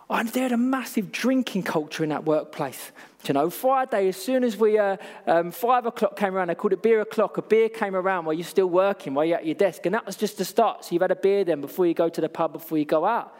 And 0.09 0.29
they 0.29 0.41
had 0.41 0.51
a 0.51 0.57
massive 0.57 1.11
drinking 1.11 1.63
culture 1.63 2.03
in 2.03 2.09
that 2.09 2.25
workplace. 2.25 2.91
You 3.25 3.33
know, 3.33 3.49
Friday, 3.49 4.09
as 4.09 4.17
soon 4.17 4.43
as 4.43 4.57
we, 4.57 4.77
uh, 4.77 4.97
um, 5.27 5.51
five 5.51 5.85
o'clock 5.85 6.17
came 6.17 6.35
around, 6.35 6.49
they 6.49 6.55
called 6.55 6.73
it 6.73 6.83
beer 6.83 6.99
o'clock. 6.99 7.37
A 7.37 7.41
beer 7.41 7.69
came 7.69 7.95
around 7.95 8.25
while 8.25 8.33
you're 8.33 8.43
still 8.43 8.67
working, 8.67 9.13
while 9.13 9.23
you're 9.23 9.37
at 9.37 9.45
your 9.45 9.55
desk. 9.55 9.85
And 9.85 9.95
that 9.95 10.05
was 10.05 10.17
just 10.17 10.37
the 10.37 10.43
start. 10.43 10.83
So 10.83 10.89
you've 10.91 11.01
had 11.01 11.11
a 11.11 11.15
beer 11.15 11.45
then 11.45 11.61
before 11.61 11.87
you 11.87 11.93
go 11.93 12.09
to 12.09 12.19
the 12.19 12.27
pub, 12.27 12.51
before 12.51 12.77
you 12.77 12.83
go 12.83 13.05
out. 13.05 13.33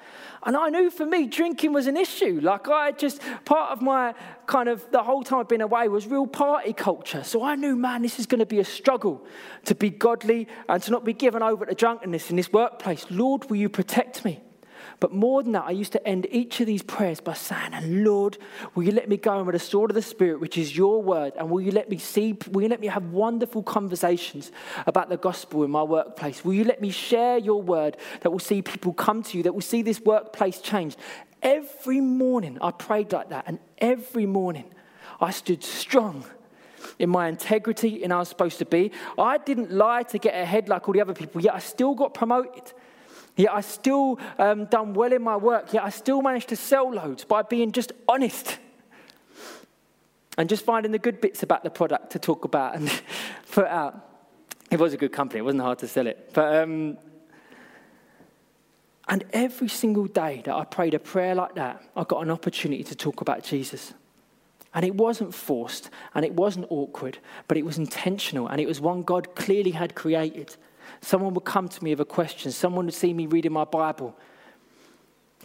And 0.44 0.56
I 0.56 0.70
knew 0.70 0.90
for 0.90 1.06
me, 1.06 1.28
drinking 1.28 1.74
was 1.74 1.88
an 1.88 1.98
issue. 1.98 2.40
Like 2.42 2.70
I 2.70 2.92
just, 2.92 3.22
part 3.44 3.72
of 3.72 3.82
my 3.82 4.14
kind 4.48 4.70
of, 4.70 4.90
the 4.90 5.04
whole 5.04 5.22
time 5.22 5.40
I've 5.40 5.50
been 5.50 5.60
away 5.60 5.90
was 5.90 6.08
real 6.08 6.28
party 6.28 6.72
culture. 6.72 7.26
So 7.26 7.44
I 7.44 7.56
knew, 7.56 7.76
man, 7.76 8.04
this 8.04 8.20
is 8.20 8.26
going 8.26 8.40
to 8.40 8.46
be 8.46 8.62
a 8.62 8.66
struggle 8.66 9.28
to 9.66 9.76
be 9.76 9.90
godly 9.90 10.48
and 10.70 10.82
to 10.82 10.92
not 10.92 11.04
be 11.04 11.14
given 11.14 11.44
over 11.44 11.66
to 11.66 11.76
drunkenness 11.76 12.30
in 12.30 12.38
this 12.38 12.54
workplace. 12.54 13.06
Lord, 13.10 13.50
will 13.50 13.58
you 13.58 13.68
protect 13.68 14.24
me? 14.24 14.42
But 15.04 15.12
more 15.12 15.44
than 15.44 15.52
that, 15.52 15.66
I 15.68 15.72
used 15.72 15.92
to 15.92 16.08
end 16.08 16.28
each 16.32 16.62
of 16.62 16.66
these 16.66 16.82
prayers 16.82 17.20
by 17.20 17.34
saying, 17.34 18.06
Lord, 18.06 18.38
will 18.74 18.84
you 18.84 18.94
let 18.94 19.10
me 19.10 19.18
go 19.18 19.38
in 19.38 19.46
with 19.46 19.52
the 19.52 19.60
sword 19.60 19.92
of 19.92 19.96
the 19.96 20.02
Spirit, 20.02 20.40
which 20.40 20.58
is 20.58 20.78
your 20.78 21.04
word? 21.04 21.34
And 21.38 21.50
will 21.50 21.60
you 21.60 21.72
let 21.72 21.90
me 21.90 21.98
see, 21.98 22.38
will 22.50 22.62
you 22.62 22.70
let 22.70 22.80
me 22.80 22.88
have 22.88 23.08
wonderful 23.08 23.64
conversations 23.64 24.54
about 24.88 25.10
the 25.10 25.18
gospel 25.18 25.66
in 25.66 25.72
my 25.72 25.84
workplace? 25.84 26.46
Will 26.46 26.54
you 26.54 26.64
let 26.64 26.80
me 26.80 26.90
share 26.90 27.38
your 27.38 27.62
word 27.62 27.98
that 28.22 28.30
will 28.30 28.40
see 28.40 28.62
people 28.62 28.94
come 28.94 29.24
to 29.24 29.36
you, 29.36 29.44
that 29.44 29.52
will 29.52 29.60
see 29.60 29.82
this 29.82 30.00
workplace 30.00 30.62
change? 30.62 30.96
Every 31.42 32.00
morning 32.00 32.58
I 32.62 32.72
prayed 32.72 33.12
like 33.12 33.28
that, 33.28 33.44
and 33.46 33.60
every 33.80 34.26
morning 34.26 34.72
I 35.20 35.32
stood 35.32 35.66
strong 35.66 36.24
in 36.98 37.10
my 37.10 37.28
integrity 37.28 38.02
in 38.02 38.12
how 38.12 38.16
I 38.16 38.20
was 38.20 38.30
supposed 38.30 38.60
to 38.60 38.66
be. 38.66 38.92
I 39.18 39.38
didn't 39.38 39.70
lie 39.70 40.04
to 40.04 40.18
get 40.18 40.34
ahead 40.34 40.70
like 40.70 40.88
all 40.88 40.94
the 40.94 41.02
other 41.02 41.14
people, 41.14 41.42
yet 41.42 41.56
I 41.56 41.60
still 41.60 41.94
got 41.94 42.14
promoted. 42.14 42.72
Yet 43.36 43.52
I 43.52 43.62
still 43.62 44.20
um, 44.38 44.66
done 44.66 44.94
well 44.94 45.12
in 45.12 45.24
my 45.24 45.38
work. 45.38 45.74
Yet 45.74 45.84
I 45.84 45.90
still 45.90 46.22
managed 46.22 46.50
to 46.50 46.56
sell 46.56 46.94
loads 46.94 47.24
by 47.24 47.42
being 47.42 47.72
just 47.72 47.92
honest 48.08 48.60
and 50.38 50.50
just 50.50 50.66
finding 50.66 50.92
the 50.92 51.00
good 51.00 51.22
bits 51.22 51.44
about 51.44 51.64
the 51.64 51.70
product 51.70 52.12
to 52.12 52.20
talk 52.20 52.46
about 52.46 52.76
and 52.76 53.02
put 53.52 53.66
out. 53.66 54.10
It 54.70 54.80
was 54.80 54.94
a 54.94 54.98
good 54.98 55.12
company. 55.12 55.40
It 55.40 55.44
wasn't 55.44 55.64
hard 55.64 55.80
to 55.80 55.88
sell 55.88 56.08
it. 56.08 56.32
But 56.34 56.64
um, 56.64 56.98
and 59.08 59.26
every 59.34 59.68
single 59.68 60.06
day 60.06 60.42
that 60.46 60.56
I 60.56 60.64
prayed 60.64 60.94
a 60.94 61.00
prayer 61.00 61.36
like 61.36 61.56
that, 61.56 61.84
I 61.96 62.04
got 62.04 62.22
an 62.22 62.32
opportunity 62.32 62.84
to 62.86 62.96
talk 62.96 63.22
about 63.22 63.44
Jesus. 63.44 63.94
And 64.74 64.86
it 64.86 64.96
wasn't 64.96 65.36
forced 65.36 65.90
and 66.16 66.26
it 66.26 66.34
wasn't 66.34 66.66
awkward, 66.70 67.20
but 67.48 67.58
it 67.58 67.66
was 67.66 67.78
intentional 67.78 68.48
and 68.48 68.60
it 68.60 68.68
was 68.68 68.82
one 68.82 69.04
God 69.04 69.36
clearly 69.36 69.72
had 69.72 69.94
created. 69.94 70.56
Someone 71.04 71.34
would 71.34 71.44
come 71.44 71.68
to 71.68 71.84
me 71.84 71.92
with 71.92 72.00
a 72.00 72.06
question. 72.06 72.50
Someone 72.52 72.86
would 72.86 72.94
see 72.94 73.14
me 73.14 73.26
reading 73.26 73.52
my 73.52 73.66
Bible 73.66 74.16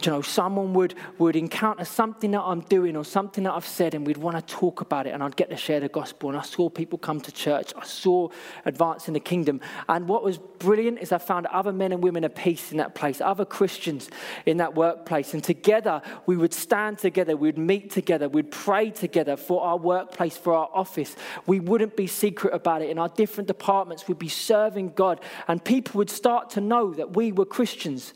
you 0.05 0.11
know, 0.11 0.21
someone 0.21 0.73
would, 0.73 0.95
would 1.17 1.35
encounter 1.35 1.83
something 1.83 2.31
that 2.31 2.41
I'm 2.41 2.61
doing 2.61 2.95
or 2.95 3.03
something 3.03 3.43
that 3.43 3.53
I've 3.53 3.65
said, 3.65 3.93
and 3.93 4.07
we'd 4.07 4.17
want 4.17 4.35
to 4.37 4.53
talk 4.53 4.81
about 4.81 5.07
it, 5.07 5.11
and 5.11 5.21
I'd 5.21 5.35
get 5.35 5.49
to 5.49 5.57
share 5.57 5.79
the 5.79 5.89
gospel. 5.89 6.29
And 6.29 6.37
I 6.37 6.41
saw 6.41 6.69
people 6.69 6.97
come 6.97 7.19
to 7.21 7.31
church. 7.31 7.73
I 7.75 7.83
saw 7.83 8.29
advance 8.65 9.07
in 9.07 9.13
the 9.13 9.19
kingdom. 9.19 9.59
And 9.87 10.07
what 10.07 10.23
was 10.23 10.37
brilliant 10.37 10.99
is 10.99 11.11
I 11.11 11.17
found 11.17 11.47
other 11.47 11.73
men 11.73 11.91
and 11.91 12.03
women 12.03 12.23
of 12.23 12.33
peace 12.33 12.71
in 12.71 12.77
that 12.77 12.95
place, 12.95 13.19
other 13.19 13.45
Christians 13.45 14.09
in 14.45 14.57
that 14.57 14.75
workplace. 14.75 15.33
And 15.33 15.43
together, 15.43 16.01
we 16.25 16.37
would 16.37 16.53
stand 16.53 16.99
together, 16.99 17.35
we'd 17.35 17.57
meet 17.57 17.91
together, 17.91 18.29
we'd 18.29 18.51
pray 18.51 18.91
together 18.91 19.35
for 19.35 19.61
our 19.61 19.77
workplace, 19.77 20.37
for 20.37 20.53
our 20.53 20.69
office. 20.73 21.15
We 21.45 21.59
wouldn't 21.59 21.97
be 21.97 22.07
secret 22.07 22.53
about 22.53 22.81
it. 22.81 22.89
In 22.89 22.97
our 22.99 23.09
different 23.09 23.47
departments, 23.47 24.07
we'd 24.07 24.19
be 24.19 24.29
serving 24.29 24.93
God. 24.93 25.19
And 25.47 25.63
people 25.63 25.97
would 25.97 26.09
start 26.09 26.51
to 26.51 26.61
know 26.61 26.93
that 26.93 27.15
we 27.15 27.31
were 27.31 27.45
Christians 27.45 28.13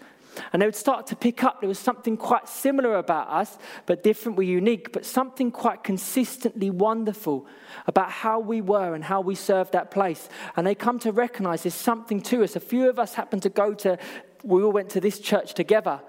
and 0.51 0.61
they 0.61 0.65
would 0.65 0.75
start 0.75 1.07
to 1.07 1.15
pick 1.15 1.43
up 1.43 1.61
there 1.61 1.67
was 1.67 1.79
something 1.79 2.17
quite 2.17 2.47
similar 2.47 2.95
about 2.95 3.29
us, 3.29 3.57
but 3.85 4.03
different, 4.03 4.37
we're 4.37 4.49
unique, 4.49 4.91
but 4.91 5.05
something 5.05 5.51
quite 5.51 5.83
consistently 5.83 6.69
wonderful 6.69 7.45
about 7.87 8.11
how 8.11 8.39
we 8.39 8.61
were 8.61 8.95
and 8.95 9.03
how 9.03 9.21
we 9.21 9.35
served 9.35 9.73
that 9.73 9.91
place. 9.91 10.29
And 10.55 10.65
they 10.65 10.75
come 10.75 10.99
to 10.99 11.11
recognize 11.11 11.63
there's 11.63 11.73
something 11.73 12.21
to 12.23 12.43
us. 12.43 12.55
A 12.55 12.59
few 12.59 12.89
of 12.89 12.99
us 12.99 13.13
happened 13.13 13.43
to 13.43 13.49
go 13.49 13.73
to, 13.75 13.97
we 14.43 14.63
all 14.63 14.71
went 14.71 14.89
to 14.91 15.01
this 15.01 15.19
church 15.19 15.53
together. 15.53 16.01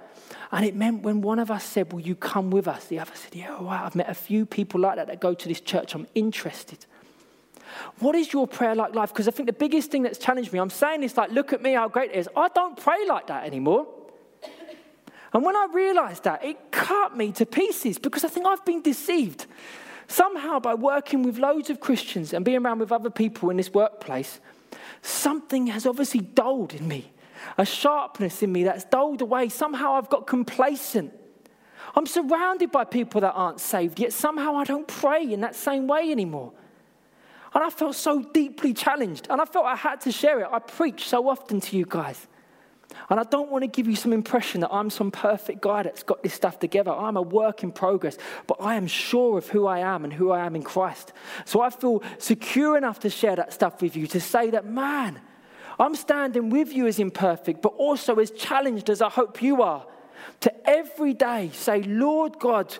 And 0.52 0.64
it 0.64 0.76
meant 0.76 1.02
when 1.02 1.20
one 1.20 1.38
of 1.38 1.50
us 1.50 1.64
said, 1.64 1.92
Will 1.92 2.00
you 2.00 2.14
come 2.14 2.50
with 2.50 2.68
us? 2.68 2.84
The 2.84 3.00
other 3.00 3.14
said, 3.14 3.34
Yeah. 3.34 3.58
I've 3.58 3.96
met 3.96 4.08
a 4.08 4.14
few 4.14 4.46
people 4.46 4.80
like 4.80 4.96
that 4.96 5.08
that 5.08 5.20
go 5.20 5.34
to 5.34 5.48
this 5.48 5.60
church. 5.60 5.94
I'm 5.94 6.06
interested. 6.14 6.86
What 7.98 8.14
is 8.14 8.32
your 8.32 8.46
prayer 8.46 8.74
like 8.74 8.94
life? 8.94 9.08
Because 9.10 9.26
I 9.26 9.32
think 9.32 9.46
the 9.46 9.52
biggest 9.52 9.90
thing 9.90 10.02
that's 10.02 10.18
challenged 10.18 10.52
me, 10.52 10.60
I'm 10.60 10.70
saying 10.70 11.00
this 11.00 11.16
like, 11.16 11.32
look 11.32 11.52
at 11.52 11.62
me, 11.62 11.72
how 11.72 11.88
great 11.88 12.10
it 12.10 12.16
is. 12.16 12.28
I 12.36 12.48
don't 12.48 12.76
pray 12.76 13.04
like 13.06 13.26
that 13.28 13.44
anymore. 13.44 13.86
And 15.34 15.44
when 15.44 15.56
I 15.56 15.66
realized 15.72 16.24
that, 16.24 16.44
it 16.44 16.70
cut 16.70 17.16
me 17.16 17.32
to 17.32 17.44
pieces 17.44 17.98
because 17.98 18.24
I 18.24 18.28
think 18.28 18.46
I've 18.46 18.64
been 18.64 18.82
deceived. 18.82 19.46
Somehow, 20.06 20.60
by 20.60 20.74
working 20.74 21.24
with 21.24 21.38
loads 21.38 21.70
of 21.70 21.80
Christians 21.80 22.32
and 22.32 22.44
being 22.44 22.64
around 22.64 22.78
with 22.78 22.92
other 22.92 23.10
people 23.10 23.50
in 23.50 23.56
this 23.56 23.72
workplace, 23.72 24.38
something 25.02 25.66
has 25.68 25.86
obviously 25.86 26.20
dulled 26.20 26.72
in 26.72 26.86
me, 26.86 27.10
a 27.58 27.66
sharpness 27.66 28.42
in 28.44 28.52
me 28.52 28.62
that's 28.64 28.84
dulled 28.84 29.22
away. 29.22 29.48
Somehow, 29.48 29.94
I've 29.94 30.08
got 30.08 30.28
complacent. 30.28 31.12
I'm 31.96 32.06
surrounded 32.06 32.70
by 32.70 32.84
people 32.84 33.20
that 33.22 33.32
aren't 33.32 33.60
saved, 33.60 33.98
yet 33.98 34.12
somehow 34.12 34.54
I 34.54 34.64
don't 34.64 34.86
pray 34.86 35.32
in 35.32 35.40
that 35.40 35.56
same 35.56 35.88
way 35.88 36.12
anymore. 36.12 36.52
And 37.54 37.64
I 37.64 37.70
felt 37.70 37.96
so 37.96 38.22
deeply 38.22 38.72
challenged, 38.72 39.26
and 39.30 39.40
I 39.40 39.46
felt 39.46 39.66
I 39.66 39.76
had 39.76 40.00
to 40.02 40.12
share 40.12 40.40
it. 40.40 40.48
I 40.52 40.60
preach 40.60 41.08
so 41.08 41.28
often 41.28 41.60
to 41.60 41.76
you 41.76 41.86
guys. 41.86 42.26
And 43.10 43.20
I 43.20 43.24
don't 43.24 43.50
want 43.50 43.62
to 43.62 43.68
give 43.68 43.86
you 43.86 43.96
some 43.96 44.12
impression 44.12 44.60
that 44.62 44.72
I'm 44.72 44.90
some 44.90 45.10
perfect 45.10 45.60
guy 45.60 45.82
that's 45.82 46.02
got 46.02 46.22
this 46.22 46.34
stuff 46.34 46.58
together. 46.58 46.92
I'm 46.92 47.16
a 47.16 47.22
work 47.22 47.62
in 47.62 47.72
progress, 47.72 48.16
but 48.46 48.56
I 48.60 48.76
am 48.76 48.86
sure 48.86 49.38
of 49.38 49.48
who 49.48 49.66
I 49.66 49.80
am 49.80 50.04
and 50.04 50.12
who 50.12 50.30
I 50.30 50.44
am 50.44 50.56
in 50.56 50.62
Christ. 50.62 51.12
So 51.44 51.60
I 51.60 51.70
feel 51.70 52.02
secure 52.18 52.76
enough 52.76 53.00
to 53.00 53.10
share 53.10 53.36
that 53.36 53.52
stuff 53.52 53.82
with 53.82 53.96
you 53.96 54.06
to 54.08 54.20
say 54.20 54.50
that, 54.50 54.66
man, 54.66 55.20
I'm 55.78 55.94
standing 55.94 56.50
with 56.50 56.72
you 56.72 56.86
as 56.86 56.98
imperfect, 56.98 57.62
but 57.62 57.74
also 57.74 58.16
as 58.16 58.30
challenged 58.30 58.90
as 58.90 59.02
I 59.02 59.08
hope 59.08 59.42
you 59.42 59.62
are. 59.62 59.86
To 60.40 60.68
every 60.68 61.14
day 61.14 61.50
say, 61.52 61.82
Lord 61.82 62.38
God, 62.38 62.76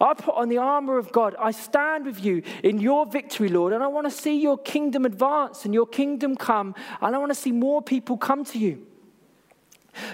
I 0.00 0.14
put 0.14 0.34
on 0.34 0.48
the 0.48 0.58
armor 0.58 0.98
of 0.98 1.12
God. 1.12 1.34
I 1.38 1.50
stand 1.50 2.06
with 2.06 2.24
you 2.24 2.42
in 2.62 2.80
your 2.80 3.06
victory, 3.06 3.48
Lord. 3.48 3.72
And 3.72 3.82
I 3.82 3.86
want 3.86 4.06
to 4.06 4.10
see 4.10 4.40
your 4.40 4.58
kingdom 4.58 5.04
advance 5.04 5.64
and 5.64 5.74
your 5.74 5.86
kingdom 5.86 6.36
come. 6.36 6.74
And 7.00 7.14
I 7.14 7.18
want 7.18 7.30
to 7.30 7.40
see 7.40 7.52
more 7.52 7.82
people 7.82 8.16
come 8.16 8.44
to 8.46 8.58
you. 8.58 8.86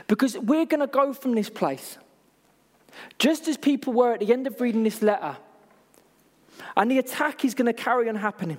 Because 0.07 0.39
we're 0.39 0.67
going 0.67 0.81
to 0.81 0.87
go 0.87 1.13
from 1.13 1.35
this 1.35 1.51
place, 1.51 1.99
just 3.19 3.49
as 3.49 3.57
people 3.57 3.93
were 3.93 4.15
at 4.15 4.21
the 4.21 4.33
end 4.33 4.47
of 4.47 4.61
reading 4.61 4.85
this 4.85 5.03
letter. 5.03 5.37
And 6.77 6.91
the 6.91 6.99
attack 6.99 7.45
is 7.45 7.55
going 7.55 7.67
to 7.67 7.73
carry 7.73 8.09
on 8.09 8.17
happening. 8.17 8.59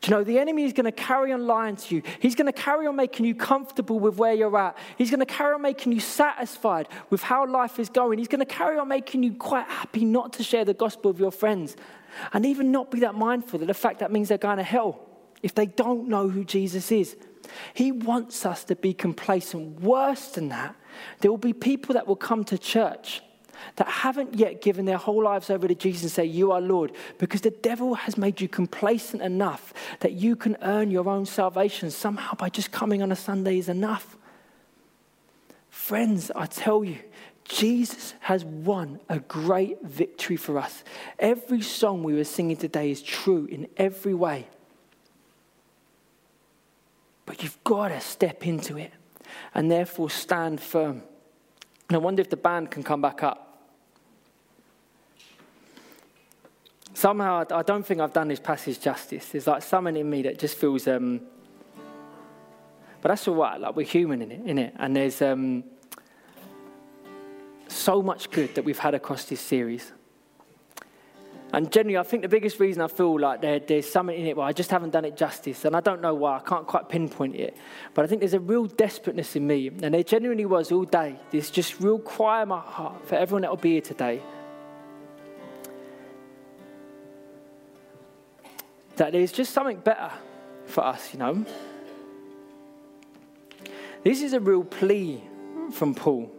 Do 0.00 0.10
you 0.10 0.16
know, 0.16 0.24
the 0.24 0.38
enemy 0.38 0.64
is 0.64 0.72
going 0.72 0.86
to 0.86 0.92
carry 0.92 1.30
on 1.30 1.46
lying 1.46 1.76
to 1.76 1.96
you. 1.96 2.02
He's 2.20 2.34
going 2.34 2.46
to 2.46 2.52
carry 2.52 2.86
on 2.86 2.96
making 2.96 3.26
you 3.26 3.34
comfortable 3.34 4.00
with 4.00 4.16
where 4.16 4.32
you're 4.32 4.56
at. 4.56 4.78
He's 4.96 5.10
going 5.10 5.20
to 5.20 5.26
carry 5.26 5.52
on 5.52 5.60
making 5.60 5.92
you 5.92 6.00
satisfied 6.00 6.88
with 7.10 7.22
how 7.22 7.46
life 7.46 7.78
is 7.78 7.90
going. 7.90 8.18
He's 8.18 8.28
going 8.28 8.40
to 8.40 8.46
carry 8.46 8.78
on 8.78 8.88
making 8.88 9.22
you 9.22 9.34
quite 9.34 9.66
happy 9.66 10.06
not 10.06 10.32
to 10.34 10.42
share 10.42 10.64
the 10.64 10.72
gospel 10.72 11.12
with 11.12 11.20
your 11.20 11.30
friends 11.30 11.76
and 12.32 12.46
even 12.46 12.72
not 12.72 12.90
be 12.90 13.00
that 13.00 13.14
mindful 13.14 13.58
that 13.58 13.66
the 13.66 13.74
fact 13.74 13.98
that 13.98 14.10
means 14.10 14.28
they're 14.28 14.38
going 14.38 14.56
to 14.56 14.62
hell 14.62 15.00
if 15.42 15.54
they 15.54 15.66
don't 15.66 16.08
know 16.08 16.28
who 16.30 16.44
Jesus 16.44 16.90
is. 16.90 17.14
He 17.74 17.92
wants 17.92 18.44
us 18.46 18.64
to 18.64 18.76
be 18.76 18.92
complacent. 18.94 19.80
Worse 19.80 20.28
than 20.28 20.48
that, 20.48 20.74
there 21.20 21.30
will 21.30 21.38
be 21.38 21.52
people 21.52 21.94
that 21.94 22.06
will 22.06 22.16
come 22.16 22.44
to 22.44 22.58
church 22.58 23.22
that 23.76 23.86
haven't 23.86 24.34
yet 24.34 24.62
given 24.62 24.84
their 24.84 24.96
whole 24.96 25.22
lives 25.22 25.50
over 25.50 25.68
to 25.68 25.74
Jesus 25.74 26.02
and 26.02 26.10
say, 26.10 26.24
You 26.24 26.52
are 26.52 26.60
Lord, 26.60 26.92
because 27.18 27.42
the 27.42 27.50
devil 27.50 27.94
has 27.94 28.16
made 28.16 28.40
you 28.40 28.48
complacent 28.48 29.22
enough 29.22 29.72
that 30.00 30.12
you 30.12 30.36
can 30.36 30.56
earn 30.62 30.90
your 30.90 31.08
own 31.08 31.26
salvation 31.26 31.90
somehow 31.90 32.34
by 32.34 32.48
just 32.48 32.72
coming 32.72 33.02
on 33.02 33.12
a 33.12 33.16
Sunday 33.16 33.58
is 33.58 33.68
enough. 33.68 34.16
Friends, 35.68 36.30
I 36.34 36.46
tell 36.46 36.84
you, 36.84 36.98
Jesus 37.44 38.14
has 38.20 38.44
won 38.44 39.00
a 39.08 39.18
great 39.18 39.82
victory 39.82 40.36
for 40.36 40.58
us. 40.58 40.84
Every 41.18 41.62
song 41.62 42.02
we 42.02 42.14
were 42.14 42.24
singing 42.24 42.56
today 42.56 42.90
is 42.90 43.02
true 43.02 43.46
in 43.46 43.66
every 43.76 44.14
way. 44.14 44.46
But 47.30 47.44
you've 47.44 47.62
got 47.62 47.90
to 47.90 48.00
step 48.00 48.44
into 48.44 48.76
it 48.76 48.92
and 49.54 49.70
therefore 49.70 50.10
stand 50.10 50.60
firm. 50.60 51.00
And 51.88 51.94
I 51.94 51.98
wonder 51.98 52.20
if 52.20 52.28
the 52.28 52.36
band 52.36 52.72
can 52.72 52.82
come 52.82 53.00
back 53.00 53.22
up. 53.22 53.68
Somehow, 56.92 57.44
I 57.52 57.62
don't 57.62 57.86
think 57.86 58.00
I've 58.00 58.12
done 58.12 58.26
this 58.26 58.40
passage 58.40 58.80
justice. 58.80 59.28
There's 59.28 59.46
like 59.46 59.62
something 59.62 59.96
in 59.96 60.10
me 60.10 60.22
that 60.22 60.40
just 60.40 60.58
feels, 60.58 60.88
um, 60.88 61.20
but 63.00 63.10
that's 63.10 63.28
all 63.28 63.36
right. 63.36 63.60
Like 63.60 63.76
we're 63.76 63.86
human 63.86 64.22
in 64.22 64.32
it, 64.32 64.40
in 64.44 64.58
it. 64.58 64.74
And 64.76 64.96
there's 64.96 65.22
um, 65.22 65.62
so 67.68 68.02
much 68.02 68.28
good 68.32 68.56
that 68.56 68.64
we've 68.64 68.76
had 68.76 68.94
across 68.96 69.26
this 69.26 69.40
series. 69.40 69.92
And 71.52 71.70
generally, 71.72 71.98
I 71.98 72.04
think 72.04 72.22
the 72.22 72.28
biggest 72.28 72.60
reason 72.60 72.80
I 72.80 72.86
feel 72.86 73.18
like 73.18 73.40
there, 73.40 73.58
there's 73.58 73.90
something 73.90 74.16
in 74.16 74.26
it 74.26 74.36
where 74.36 74.46
I 74.46 74.52
just 74.52 74.70
haven't 74.70 74.90
done 74.90 75.04
it 75.04 75.16
justice, 75.16 75.64
and 75.64 75.74
I 75.74 75.80
don't 75.80 76.00
know 76.00 76.14
why, 76.14 76.36
I 76.36 76.40
can't 76.40 76.66
quite 76.66 76.88
pinpoint 76.88 77.34
it, 77.34 77.56
but 77.94 78.04
I 78.04 78.08
think 78.08 78.20
there's 78.20 78.34
a 78.34 78.40
real 78.40 78.66
desperateness 78.66 79.34
in 79.34 79.46
me, 79.46 79.68
and 79.68 79.94
there 79.94 80.02
genuinely 80.04 80.46
was 80.46 80.70
all 80.70 80.84
day, 80.84 81.16
There's 81.30 81.50
just 81.50 81.80
real 81.80 81.98
cry 81.98 82.42
in 82.42 82.48
my 82.48 82.60
heart 82.60 83.06
for 83.08 83.16
everyone 83.16 83.42
that 83.42 83.50
will 83.50 83.56
be 83.56 83.72
here 83.72 83.80
today 83.80 84.22
that 89.00 89.12
there's 89.12 89.32
just 89.32 89.54
something 89.54 89.78
better 89.78 90.10
for 90.66 90.84
us, 90.84 91.14
you 91.14 91.18
know. 91.18 91.46
This 94.04 94.20
is 94.20 94.34
a 94.34 94.40
real 94.40 94.62
plea 94.62 95.22
from 95.72 95.94
Paul. 95.94 96.30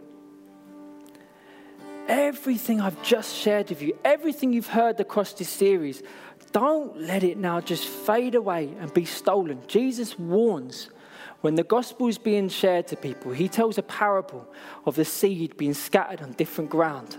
Everything 2.12 2.78
I've 2.78 3.02
just 3.02 3.34
shared 3.34 3.70
with 3.70 3.80
you, 3.80 3.96
everything 4.04 4.52
you've 4.52 4.66
heard 4.66 5.00
across 5.00 5.32
this 5.32 5.48
series, 5.48 6.02
don't 6.52 7.00
let 7.00 7.24
it 7.24 7.38
now 7.38 7.58
just 7.62 7.88
fade 7.88 8.34
away 8.34 8.74
and 8.80 8.92
be 8.92 9.06
stolen. 9.06 9.62
Jesus 9.66 10.18
warns 10.18 10.90
when 11.40 11.54
the 11.54 11.64
gospel 11.64 12.08
is 12.08 12.18
being 12.18 12.50
shared 12.50 12.86
to 12.88 12.96
people, 12.96 13.32
he 13.32 13.48
tells 13.48 13.78
a 13.78 13.82
parable 13.82 14.46
of 14.84 14.94
the 14.94 15.06
seed 15.06 15.56
being 15.56 15.72
scattered 15.72 16.20
on 16.20 16.32
different 16.32 16.68
ground 16.68 17.16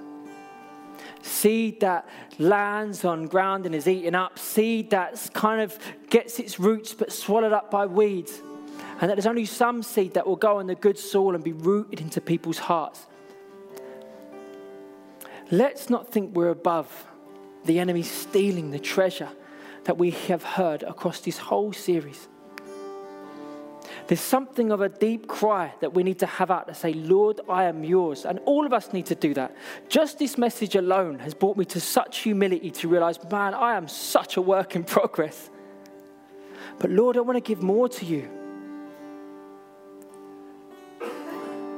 seed 1.23 1.79
that 1.79 2.07
lands 2.37 3.03
on 3.03 3.25
ground 3.25 3.65
and 3.65 3.73
is 3.73 3.87
eaten 3.87 4.13
up, 4.13 4.37
seed 4.37 4.91
that 4.91 5.29
kind 5.33 5.61
of 5.61 5.75
gets 6.09 6.37
its 6.37 6.59
roots 6.59 6.93
but 6.93 7.11
swallowed 7.11 7.53
up 7.53 7.71
by 7.71 7.85
weeds, 7.85 8.41
and 9.01 9.09
that 9.09 9.15
there's 9.15 9.25
only 9.25 9.45
some 9.45 9.81
seed 9.81 10.13
that 10.13 10.27
will 10.27 10.35
go 10.35 10.59
on 10.59 10.67
the 10.67 10.75
good 10.75 10.99
soil 10.99 11.33
and 11.33 11.43
be 11.43 11.53
rooted 11.53 11.99
into 11.99 12.21
people's 12.21 12.59
hearts. 12.59 13.07
Let's 15.53 15.87
not 15.87 16.11
think 16.11 16.35
we're 16.35 16.49
above 16.49 17.05
the 17.65 17.77
enemy 17.77 18.01
stealing 18.01 18.71
the 18.71 18.79
treasure 18.79 19.29
that 19.83 19.99
we 19.99 20.09
have 20.09 20.41
heard 20.41 20.81
across 20.81 21.19
this 21.19 21.37
whole 21.37 21.73
series. 21.73 22.27
There's 24.07 24.19
something 24.19 24.71
of 24.71 24.81
a 24.81 24.89
deep 24.89 25.27
cry 25.27 25.75
that 25.79 25.93
we 25.93 26.01
need 26.01 26.17
to 26.19 26.25
have 26.25 26.49
out 26.49 26.67
to 26.69 26.73
say, 26.73 26.93
Lord, 26.93 27.39
I 27.47 27.65
am 27.65 27.83
yours. 27.83 28.25
And 28.25 28.39
all 28.45 28.65
of 28.65 28.73
us 28.73 28.93
need 28.93 29.05
to 29.05 29.15
do 29.15 29.35
that. 29.35 29.55
Just 29.89 30.17
this 30.17 30.39
message 30.39 30.73
alone 30.73 31.19
has 31.19 31.35
brought 31.35 31.55
me 31.55 31.65
to 31.65 31.79
such 31.79 32.21
humility 32.21 32.71
to 32.71 32.87
realize, 32.87 33.23
man, 33.29 33.53
I 33.53 33.75
am 33.75 33.87
such 33.87 34.37
a 34.37 34.41
work 34.41 34.75
in 34.75 34.83
progress. 34.83 35.51
But 36.79 36.89
Lord, 36.89 37.15
I 37.15 37.19
want 37.19 37.37
to 37.37 37.47
give 37.47 37.61
more 37.61 37.87
to 37.89 38.05
you. 38.05 38.42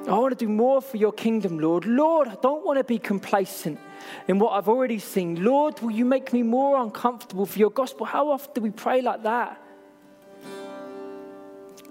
I 0.07 0.17
want 0.19 0.37
to 0.37 0.45
do 0.45 0.51
more 0.51 0.81
for 0.81 0.97
your 0.97 1.11
kingdom, 1.11 1.57
Lord. 1.57 1.85
Lord, 1.85 2.27
I 2.27 2.35
don't 2.35 2.63
want 2.63 2.77
to 2.77 2.83
be 2.83 2.99
complacent 2.99 3.79
in 4.27 4.37
what 4.37 4.51
I've 4.51 4.69
already 4.69 4.99
seen. 4.99 5.43
Lord, 5.43 5.79
will 5.79 5.91
you 5.91 6.05
make 6.05 6.31
me 6.31 6.43
more 6.43 6.81
uncomfortable 6.81 7.47
for 7.47 7.57
your 7.57 7.71
gospel? 7.71 8.05
How 8.05 8.29
often 8.29 8.53
do 8.53 8.61
we 8.61 8.69
pray 8.69 9.01
like 9.01 9.23
that? 9.23 9.59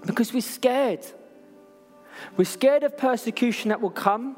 Because 0.05 0.33
we're 0.33 0.41
scared. 0.41 1.05
We're 2.37 2.45
scared 2.45 2.83
of 2.83 2.97
persecution 2.97 3.69
that 3.69 3.81
will 3.81 3.89
come. 3.89 4.37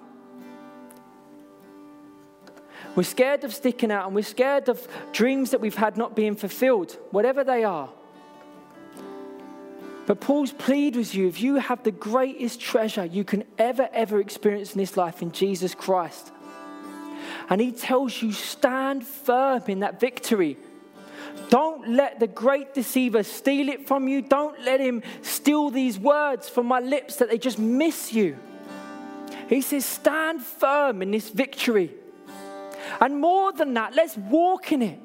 We're 2.95 3.03
scared 3.03 3.43
of 3.43 3.53
sticking 3.53 3.91
out 3.91 4.07
and 4.07 4.15
we're 4.15 4.23
scared 4.23 4.69
of 4.69 4.87
dreams 5.13 5.51
that 5.51 5.61
we've 5.61 5.75
had 5.75 5.97
not 5.97 6.15
being 6.15 6.35
fulfilled, 6.35 6.97
whatever 7.11 7.43
they 7.43 7.63
are. 7.63 7.89
But 10.07 10.21
Paul's 10.21 10.53
plead 10.53 10.95
with 10.95 11.13
you 11.13 11.27
if 11.27 11.41
you 11.41 11.55
have 11.55 11.83
the 11.83 11.91
greatest 11.91 12.61
treasure 12.61 13.05
you 13.05 13.25
can 13.25 13.43
ever, 13.57 13.89
ever 13.91 14.21
experience 14.21 14.71
in 14.71 14.79
this 14.79 14.95
life 14.95 15.21
in 15.21 15.33
Jesus 15.33 15.75
Christ. 15.75 16.31
And 17.49 17.59
he 17.59 17.73
tells 17.73 18.21
you, 18.21 18.31
stand 18.31 19.05
firm 19.05 19.63
in 19.67 19.81
that 19.81 19.99
victory. 19.99 20.57
Don't 21.49 21.89
let 21.89 22.21
the 22.21 22.27
great 22.27 22.73
deceiver 22.73 23.21
steal 23.21 23.67
it 23.67 23.85
from 23.85 24.07
you. 24.07 24.21
Don't 24.21 24.59
let 24.61 24.79
him 24.79 25.03
steal 25.21 25.69
these 25.69 25.99
words 25.99 26.47
from 26.47 26.67
my 26.67 26.79
lips 26.79 27.17
that 27.17 27.29
they 27.29 27.37
just 27.37 27.59
miss 27.59 28.13
you. 28.13 28.37
He 29.49 29.59
says, 29.59 29.85
stand 29.85 30.41
firm 30.41 31.01
in 31.01 31.11
this 31.11 31.29
victory. 31.29 31.93
And 33.01 33.19
more 33.19 33.51
than 33.51 33.73
that, 33.73 33.93
let's 33.93 34.15
walk 34.15 34.71
in 34.71 34.81
it. 34.81 34.99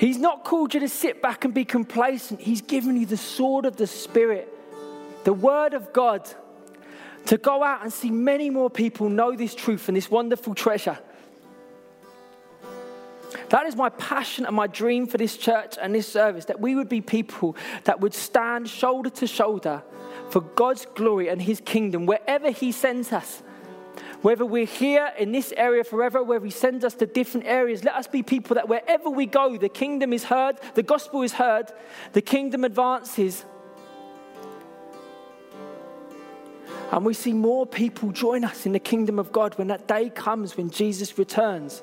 He's 0.00 0.16
not 0.16 0.44
called 0.44 0.72
you 0.72 0.80
to 0.80 0.88
sit 0.88 1.20
back 1.20 1.44
and 1.44 1.52
be 1.52 1.66
complacent. 1.66 2.40
He's 2.40 2.62
given 2.62 2.98
you 2.98 3.04
the 3.04 3.18
sword 3.18 3.66
of 3.66 3.76
the 3.76 3.86
Spirit, 3.86 4.48
the 5.24 5.34
Word 5.34 5.74
of 5.74 5.92
God, 5.92 6.26
to 7.26 7.36
go 7.36 7.62
out 7.62 7.82
and 7.82 7.92
see 7.92 8.10
many 8.10 8.48
more 8.48 8.70
people 8.70 9.10
know 9.10 9.36
this 9.36 9.54
truth 9.54 9.88
and 9.88 9.96
this 9.98 10.10
wonderful 10.10 10.54
treasure. 10.54 10.98
That 13.50 13.66
is 13.66 13.76
my 13.76 13.90
passion 13.90 14.46
and 14.46 14.56
my 14.56 14.68
dream 14.68 15.06
for 15.06 15.18
this 15.18 15.36
church 15.36 15.76
and 15.78 15.94
this 15.94 16.10
service 16.10 16.46
that 16.46 16.60
we 16.60 16.74
would 16.74 16.88
be 16.88 17.02
people 17.02 17.54
that 17.84 18.00
would 18.00 18.14
stand 18.14 18.70
shoulder 18.70 19.10
to 19.10 19.26
shoulder 19.26 19.82
for 20.30 20.40
God's 20.40 20.86
glory 20.94 21.28
and 21.28 21.42
His 21.42 21.60
kingdom 21.60 22.06
wherever 22.06 22.50
He 22.50 22.72
sends 22.72 23.12
us. 23.12 23.42
Whether 24.22 24.44
we're 24.44 24.66
here 24.66 25.12
in 25.18 25.32
this 25.32 25.52
area 25.56 25.82
forever, 25.82 26.22
whether 26.22 26.44
He 26.44 26.50
sends 26.50 26.84
us 26.84 26.94
to 26.94 27.06
different 27.06 27.46
areas, 27.46 27.84
let 27.84 27.94
us 27.94 28.06
be 28.06 28.22
people 28.22 28.54
that 28.56 28.68
wherever 28.68 29.08
we 29.08 29.24
go, 29.24 29.56
the 29.56 29.68
kingdom 29.68 30.12
is 30.12 30.24
heard, 30.24 30.58
the 30.74 30.82
gospel 30.82 31.22
is 31.22 31.32
heard, 31.32 31.72
the 32.12 32.20
kingdom 32.20 32.64
advances. 32.64 33.44
And 36.92 37.04
we 37.04 37.14
see 37.14 37.32
more 37.32 37.66
people 37.66 38.10
join 38.10 38.44
us 38.44 38.66
in 38.66 38.72
the 38.72 38.80
kingdom 38.80 39.18
of 39.18 39.32
God 39.32 39.56
when 39.56 39.68
that 39.68 39.86
day 39.86 40.10
comes 40.10 40.56
when 40.56 40.70
Jesus 40.70 41.16
returns. 41.16 41.82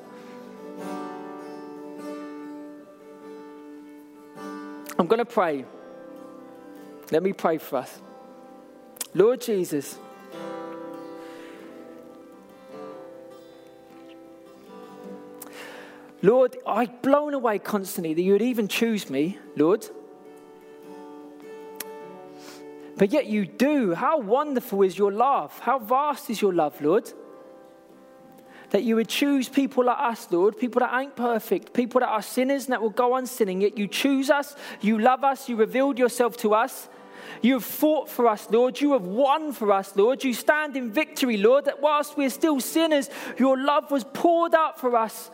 I'm 5.00 5.08
going 5.08 5.20
to 5.20 5.26
pray. 5.26 5.66
Let 7.12 7.24
me 7.24 7.32
pray 7.32 7.58
for 7.58 7.78
us. 7.78 8.02
Lord 9.14 9.42
Jesus, 9.42 9.98
Lord, 16.22 16.58
I'm 16.66 16.90
blown 17.02 17.34
away 17.34 17.60
constantly 17.60 18.14
that 18.14 18.22
you 18.22 18.34
would 18.34 18.42
even 18.42 18.68
choose 18.68 19.10
me, 19.10 19.38
Lord. 19.56 19.88
But 22.98 23.14
yet 23.14 23.28
you 23.28 23.46
do. 23.46 23.94
How 23.94 24.20
wonderful 24.20 24.82
is 24.82 24.98
your 24.98 25.12
love? 25.12 25.58
How 25.60 25.78
vast 25.78 26.30
is 26.30 26.42
your 26.42 26.54
love, 26.54 26.82
Lord? 26.82 27.12
That 28.72 28.84
you 28.84 28.96
would 28.96 29.08
choose 29.08 29.48
people 29.48 29.86
like 29.86 30.00
us, 30.00 30.28
Lord, 30.32 30.58
people 30.58 30.80
that 30.80 31.00
ain't 31.00 31.16
perfect, 31.16 31.74
people 31.74 32.02
that 32.02 32.10
are 32.10 32.24
sinners 32.24 32.66
and 32.66 32.74
that 32.74 32.82
will 32.82 32.90
go 32.90 33.14
on 33.14 33.28
sinning, 33.28 33.62
yet 33.62 33.78
you 33.78 33.88
choose 33.88 34.30
us, 34.30 34.56
you 34.82 34.98
love 35.00 35.24
us, 35.24 35.48
you 35.48 35.56
revealed 35.56 36.00
yourself 36.00 36.36
to 36.38 36.54
us. 36.54 36.90
You 37.42 37.54
have 37.54 37.64
fought 37.64 38.10
for 38.10 38.28
us, 38.28 38.50
Lord. 38.50 38.82
You 38.82 38.94
have 38.94 39.06
won 39.06 39.54
for 39.54 39.72
us, 39.72 39.96
Lord. 39.96 40.24
You 40.24 40.34
stand 40.34 40.76
in 40.76 40.92
victory, 40.92 41.38
Lord, 41.38 41.66
that 41.66 41.82
whilst 41.82 42.18
we're 42.18 42.30
still 42.30 42.60
sinners, 42.60 43.10
your 43.38 43.58
love 43.58 43.92
was 43.92 44.04
poured 44.04 44.56
out 44.56 44.80
for 44.80 44.96
us. 44.96 45.30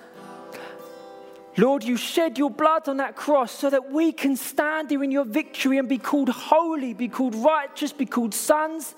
Lord, 1.56 1.84
you 1.84 1.98
shed 1.98 2.38
your 2.38 2.50
blood 2.50 2.90
on 2.90 2.98
that 2.98 3.16
cross 3.16 3.52
so 3.52 3.70
that 3.70 3.92
we 3.92 4.12
can 4.12 4.36
stand 4.36 4.90
here 4.90 5.04
in 5.04 5.12
your 5.12 5.26
victory 5.26 5.78
and 5.78 5.88
be 5.88 6.00
called 6.00 6.30
holy, 6.30 6.94
be 6.94 7.08
called 7.08 7.36
righteous, 7.36 7.94
be 7.94 8.08
called 8.08 8.34
sons. 8.34 8.96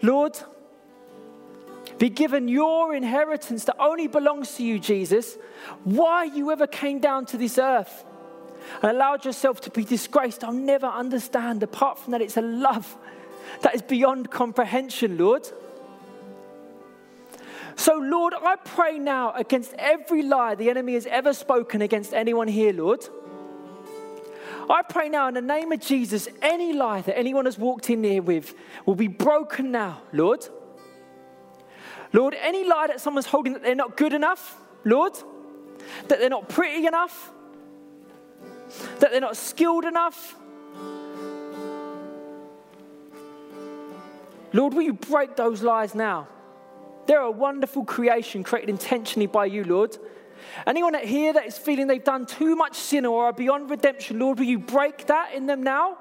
Lord, 0.00 0.38
be 1.98 2.08
given 2.08 2.48
your 2.48 2.94
inheritance 2.94 3.64
that 3.64 3.76
only 3.78 4.06
belongs 4.06 4.54
to 4.54 4.64
you, 4.64 4.78
Jesus. 4.78 5.36
Why 5.84 6.24
you 6.24 6.50
ever 6.50 6.66
came 6.66 6.98
down 6.98 7.26
to 7.26 7.36
this 7.36 7.58
earth 7.58 8.04
and 8.82 8.90
allowed 8.90 9.24
yourself 9.24 9.60
to 9.62 9.70
be 9.70 9.84
disgraced, 9.84 10.44
I'll 10.44 10.52
never 10.52 10.86
understand. 10.86 11.62
Apart 11.62 11.98
from 11.98 12.12
that, 12.12 12.22
it's 12.22 12.36
a 12.36 12.42
love 12.42 12.96
that 13.62 13.74
is 13.74 13.82
beyond 13.82 14.30
comprehension, 14.30 15.18
Lord. 15.18 15.46
So, 17.78 17.94
Lord, 17.94 18.34
I 18.34 18.56
pray 18.56 18.98
now 18.98 19.32
against 19.34 19.72
every 19.78 20.22
lie 20.22 20.56
the 20.56 20.68
enemy 20.68 20.94
has 20.94 21.06
ever 21.06 21.32
spoken 21.32 21.80
against 21.80 22.12
anyone 22.12 22.48
here, 22.48 22.72
Lord. 22.72 23.08
I 24.68 24.82
pray 24.82 25.08
now 25.08 25.28
in 25.28 25.34
the 25.34 25.40
name 25.40 25.70
of 25.70 25.80
Jesus, 25.80 26.26
any 26.42 26.72
lie 26.72 27.02
that 27.02 27.16
anyone 27.16 27.44
has 27.44 27.56
walked 27.56 27.88
in 27.88 28.02
here 28.02 28.20
with 28.20 28.52
will 28.84 28.96
be 28.96 29.06
broken 29.06 29.70
now, 29.70 30.02
Lord. 30.12 30.44
Lord, 32.12 32.34
any 32.40 32.68
lie 32.68 32.88
that 32.88 33.00
someone's 33.00 33.26
holding 33.26 33.52
that 33.52 33.62
they're 33.62 33.76
not 33.76 33.96
good 33.96 34.12
enough, 34.12 34.56
Lord, 34.84 35.12
that 36.08 36.18
they're 36.18 36.28
not 36.28 36.48
pretty 36.48 36.84
enough, 36.84 37.30
that 38.98 39.12
they're 39.12 39.20
not 39.20 39.36
skilled 39.36 39.84
enough. 39.84 40.34
Lord, 44.52 44.74
will 44.74 44.82
you 44.82 44.94
break 44.94 45.36
those 45.36 45.62
lies 45.62 45.94
now? 45.94 46.26
They're 47.08 47.20
a 47.22 47.30
wonderful 47.30 47.86
creation 47.86 48.44
created 48.44 48.68
intentionally 48.68 49.26
by 49.26 49.46
you, 49.46 49.64
Lord. 49.64 49.96
Anyone 50.66 50.92
that 50.92 51.06
here 51.06 51.32
that 51.32 51.46
is 51.46 51.56
feeling 51.56 51.86
they've 51.86 52.04
done 52.04 52.26
too 52.26 52.54
much 52.54 52.76
sin 52.76 53.06
or 53.06 53.24
are 53.24 53.32
beyond 53.32 53.70
redemption, 53.70 54.18
Lord, 54.18 54.38
will 54.38 54.46
you 54.46 54.58
break 54.58 55.06
that 55.06 55.32
in 55.32 55.46
them 55.46 55.62
now? 55.62 55.96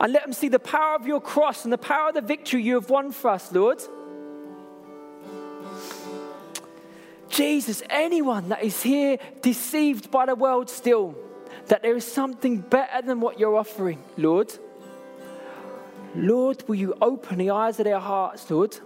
And 0.00 0.12
let 0.12 0.24
them 0.24 0.32
see 0.32 0.48
the 0.48 0.58
power 0.58 0.96
of 0.96 1.06
your 1.06 1.20
cross 1.20 1.62
and 1.62 1.72
the 1.72 1.78
power 1.78 2.08
of 2.08 2.14
the 2.14 2.22
victory 2.22 2.60
you 2.60 2.74
have 2.74 2.90
won 2.90 3.12
for 3.12 3.30
us, 3.30 3.52
Lord. 3.52 3.80
Jesus, 7.28 7.84
anyone 7.88 8.48
that 8.48 8.64
is 8.64 8.82
here 8.82 9.18
deceived 9.42 10.10
by 10.10 10.26
the 10.26 10.34
world 10.34 10.68
still, 10.68 11.14
that 11.66 11.82
there 11.82 11.96
is 11.96 12.04
something 12.04 12.58
better 12.58 13.00
than 13.06 13.20
what 13.20 13.38
you're 13.38 13.56
offering, 13.56 14.02
Lord. 14.16 14.52
Lord, 16.16 16.64
will 16.66 16.74
you 16.74 16.96
open 17.00 17.38
the 17.38 17.50
eyes 17.50 17.78
of 17.78 17.84
their 17.84 18.00
hearts, 18.00 18.50
Lord? 18.50 18.76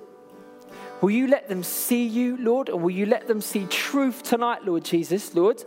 Will 1.01 1.11
you 1.11 1.29
let 1.29 1.49
them 1.49 1.63
see 1.63 2.05
you, 2.07 2.37
Lord? 2.37 2.69
Or 2.69 2.79
will 2.79 2.91
you 2.91 3.07
let 3.07 3.27
them 3.27 3.41
see 3.41 3.67
truth 3.67 4.23
tonight, 4.23 4.65
Lord 4.65 4.85
Jesus, 4.85 5.35
Lord? 5.35 5.65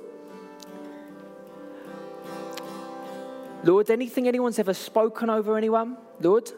Lord, 3.63 3.89
anything 3.89 4.27
anyone's 4.27 4.59
ever 4.59 4.73
spoken 4.73 5.29
over 5.29 5.57
anyone, 5.57 5.97
Lord? 6.19 6.51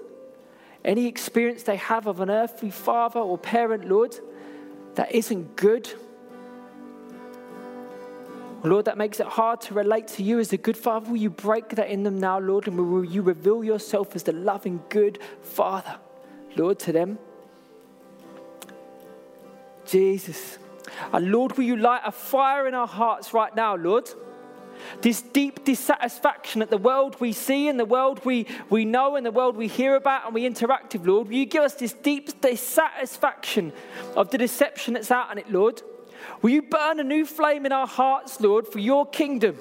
Any 0.83 1.07
experience 1.07 1.63
they 1.63 1.77
have 1.77 2.07
of 2.07 2.19
an 2.19 2.29
earthly 2.29 2.69
father 2.69 3.19
or 3.19 3.37
parent, 3.37 3.87
Lord, 3.87 4.19
that 4.95 5.13
isn't 5.13 5.55
good? 5.55 5.91
Lord, 8.63 8.85
that 8.85 8.97
makes 8.97 9.19
it 9.19 9.27
hard 9.27 9.61
to 9.61 9.75
relate 9.75 10.07
to 10.09 10.23
you 10.23 10.39
as 10.39 10.51
a 10.51 10.57
good 10.57 10.75
father. 10.75 11.11
Will 11.11 11.17
you 11.17 11.29
break 11.29 11.69
that 11.69 11.87
in 11.89 12.03
them 12.03 12.19
now, 12.19 12.39
Lord? 12.39 12.67
And 12.67 12.77
will 12.77 13.05
you 13.05 13.21
reveal 13.21 13.63
yourself 13.63 14.15
as 14.15 14.23
the 14.23 14.33
loving, 14.33 14.81
good 14.89 15.19
father, 15.41 15.97
Lord, 16.55 16.79
to 16.79 16.91
them? 16.91 17.19
Jesus. 19.85 20.57
And 21.11 21.31
Lord, 21.31 21.57
will 21.57 21.63
you 21.63 21.77
light 21.77 22.01
a 22.05 22.11
fire 22.11 22.67
in 22.67 22.73
our 22.73 22.87
hearts 22.87 23.33
right 23.33 23.55
now, 23.55 23.75
Lord? 23.75 24.09
This 25.01 25.21
deep 25.21 25.63
dissatisfaction 25.63 26.61
at 26.61 26.69
the 26.69 26.77
world 26.77 27.19
we 27.19 27.31
see 27.31 27.67
and 27.69 27.79
the 27.79 27.85
world 27.85 28.23
we, 28.25 28.45
we 28.69 28.85
know 28.85 29.15
and 29.15 29.25
the 29.25 29.31
world 29.31 29.55
we 29.55 29.67
hear 29.67 29.95
about 29.95 30.25
and 30.25 30.33
we 30.33 30.45
interact 30.45 30.93
with, 30.93 31.05
Lord. 31.05 31.27
Will 31.27 31.35
you 31.35 31.45
give 31.45 31.63
us 31.63 31.75
this 31.75 31.93
deep 31.93 32.41
dissatisfaction 32.41 33.73
of 34.15 34.31
the 34.31 34.37
deception 34.37 34.93
that's 34.93 35.11
out 35.11 35.31
in 35.31 35.37
it, 35.37 35.51
Lord? 35.51 35.81
Will 36.41 36.51
you 36.51 36.61
burn 36.61 36.99
a 36.99 37.03
new 37.03 37.25
flame 37.25 37.65
in 37.65 37.71
our 37.71 37.87
hearts, 37.87 38.39
Lord, 38.41 38.67
for 38.67 38.79
your 38.79 39.05
kingdom? 39.05 39.57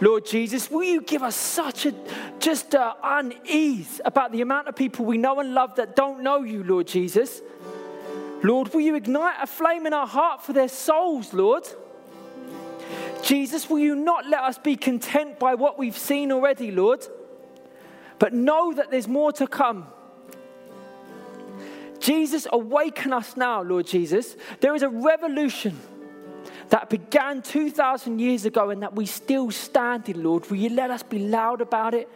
Lord 0.00 0.26
Jesus, 0.26 0.70
will 0.70 0.82
you 0.82 1.02
give 1.02 1.22
us 1.22 1.36
such 1.36 1.86
a 1.86 1.94
just 2.40 2.74
a 2.74 2.96
unease 3.02 4.00
about 4.04 4.32
the 4.32 4.40
amount 4.40 4.66
of 4.66 4.74
people 4.74 5.04
we 5.04 5.18
know 5.18 5.38
and 5.38 5.54
love 5.54 5.76
that 5.76 5.94
don't 5.94 6.22
know 6.22 6.42
you, 6.42 6.64
Lord 6.64 6.88
Jesus? 6.88 7.42
Lord, 8.44 8.74
will 8.74 8.82
you 8.82 8.94
ignite 8.94 9.36
a 9.40 9.46
flame 9.46 9.86
in 9.86 9.94
our 9.94 10.06
heart 10.06 10.42
for 10.42 10.52
their 10.52 10.68
souls, 10.68 11.32
Lord? 11.32 11.66
Jesus, 13.22 13.70
will 13.70 13.78
you 13.78 13.96
not 13.96 14.26
let 14.26 14.44
us 14.44 14.58
be 14.58 14.76
content 14.76 15.38
by 15.38 15.54
what 15.54 15.78
we've 15.78 15.96
seen 15.96 16.30
already, 16.30 16.70
Lord? 16.70 17.06
But 18.18 18.34
know 18.34 18.74
that 18.74 18.90
there's 18.90 19.08
more 19.08 19.32
to 19.32 19.46
come. 19.46 19.86
Jesus, 22.00 22.46
awaken 22.52 23.14
us 23.14 23.34
now, 23.34 23.62
Lord 23.62 23.86
Jesus. 23.86 24.36
There 24.60 24.74
is 24.74 24.82
a 24.82 24.90
revolution 24.90 25.80
that 26.68 26.90
began 26.90 27.40
2,000 27.40 28.18
years 28.18 28.44
ago 28.44 28.68
and 28.68 28.82
that 28.82 28.94
we 28.94 29.06
still 29.06 29.50
stand 29.52 30.06
in, 30.10 30.22
Lord. 30.22 30.50
Will 30.50 30.58
you 30.58 30.68
let 30.68 30.90
us 30.90 31.02
be 31.02 31.18
loud 31.18 31.62
about 31.62 31.94
it? 31.94 32.10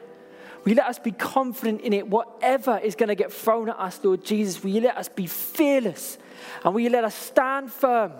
Will 0.64 0.70
you 0.70 0.74
let 0.76 0.86
us 0.86 0.98
be 0.98 1.12
confident 1.12 1.80
in 1.82 1.92
it? 1.92 2.08
Whatever 2.08 2.78
is 2.78 2.94
going 2.94 3.08
to 3.08 3.14
get 3.14 3.32
thrown 3.32 3.68
at 3.68 3.78
us, 3.78 4.00
Lord 4.02 4.24
Jesus, 4.24 4.62
will 4.62 4.70
you 4.70 4.80
let 4.80 4.96
us 4.96 5.08
be 5.08 5.26
fearless? 5.26 6.18
And 6.64 6.74
will 6.74 6.80
you 6.80 6.90
let 6.90 7.04
us 7.04 7.14
stand 7.14 7.72
firm, 7.72 8.12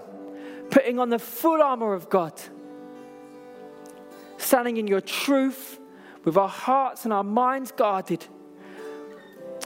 putting 0.71 0.99
on 0.99 1.11
the 1.11 1.19
full 1.19 1.63
armor 1.63 1.95
of 1.95 2.09
God, 2.09 2.33
standing 4.39 4.77
in 4.77 4.87
your 4.87 5.01
truth, 5.01 5.79
with 6.25 6.37
our 6.37 6.49
hearts 6.49 7.05
and 7.05 7.13
our 7.13 7.25
minds 7.25 7.73
guarded, 7.73 8.25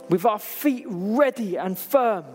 with 0.09 0.25
our 0.25 0.39
feet 0.39 0.85
ready 0.87 1.57
and 1.57 1.77
firm, 1.77 2.25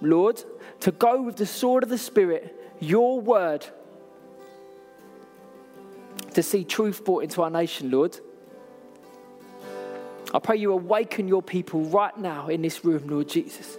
Lord, 0.00 0.42
to 0.80 0.90
go 0.90 1.22
with 1.22 1.36
the 1.36 1.46
sword 1.46 1.82
of 1.82 1.88
the 1.88 1.98
Spirit, 1.98 2.54
your 2.80 3.20
word, 3.20 3.66
to 6.34 6.42
see 6.42 6.64
truth 6.64 7.04
brought 7.04 7.22
into 7.24 7.42
our 7.42 7.50
nation, 7.50 7.90
Lord. 7.90 8.18
I 10.32 10.38
pray 10.38 10.56
you 10.56 10.72
awaken 10.72 11.28
your 11.28 11.42
people 11.42 11.82
right 11.84 12.16
now 12.16 12.48
in 12.48 12.62
this 12.62 12.84
room, 12.84 13.06
Lord 13.06 13.28
Jesus, 13.28 13.76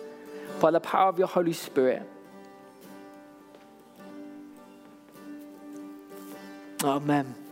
by 0.60 0.72
the 0.72 0.80
power 0.80 1.10
of 1.10 1.18
your 1.18 1.28
Holy 1.28 1.54
Spirit. 1.54 2.04
Amen. 6.84 7.43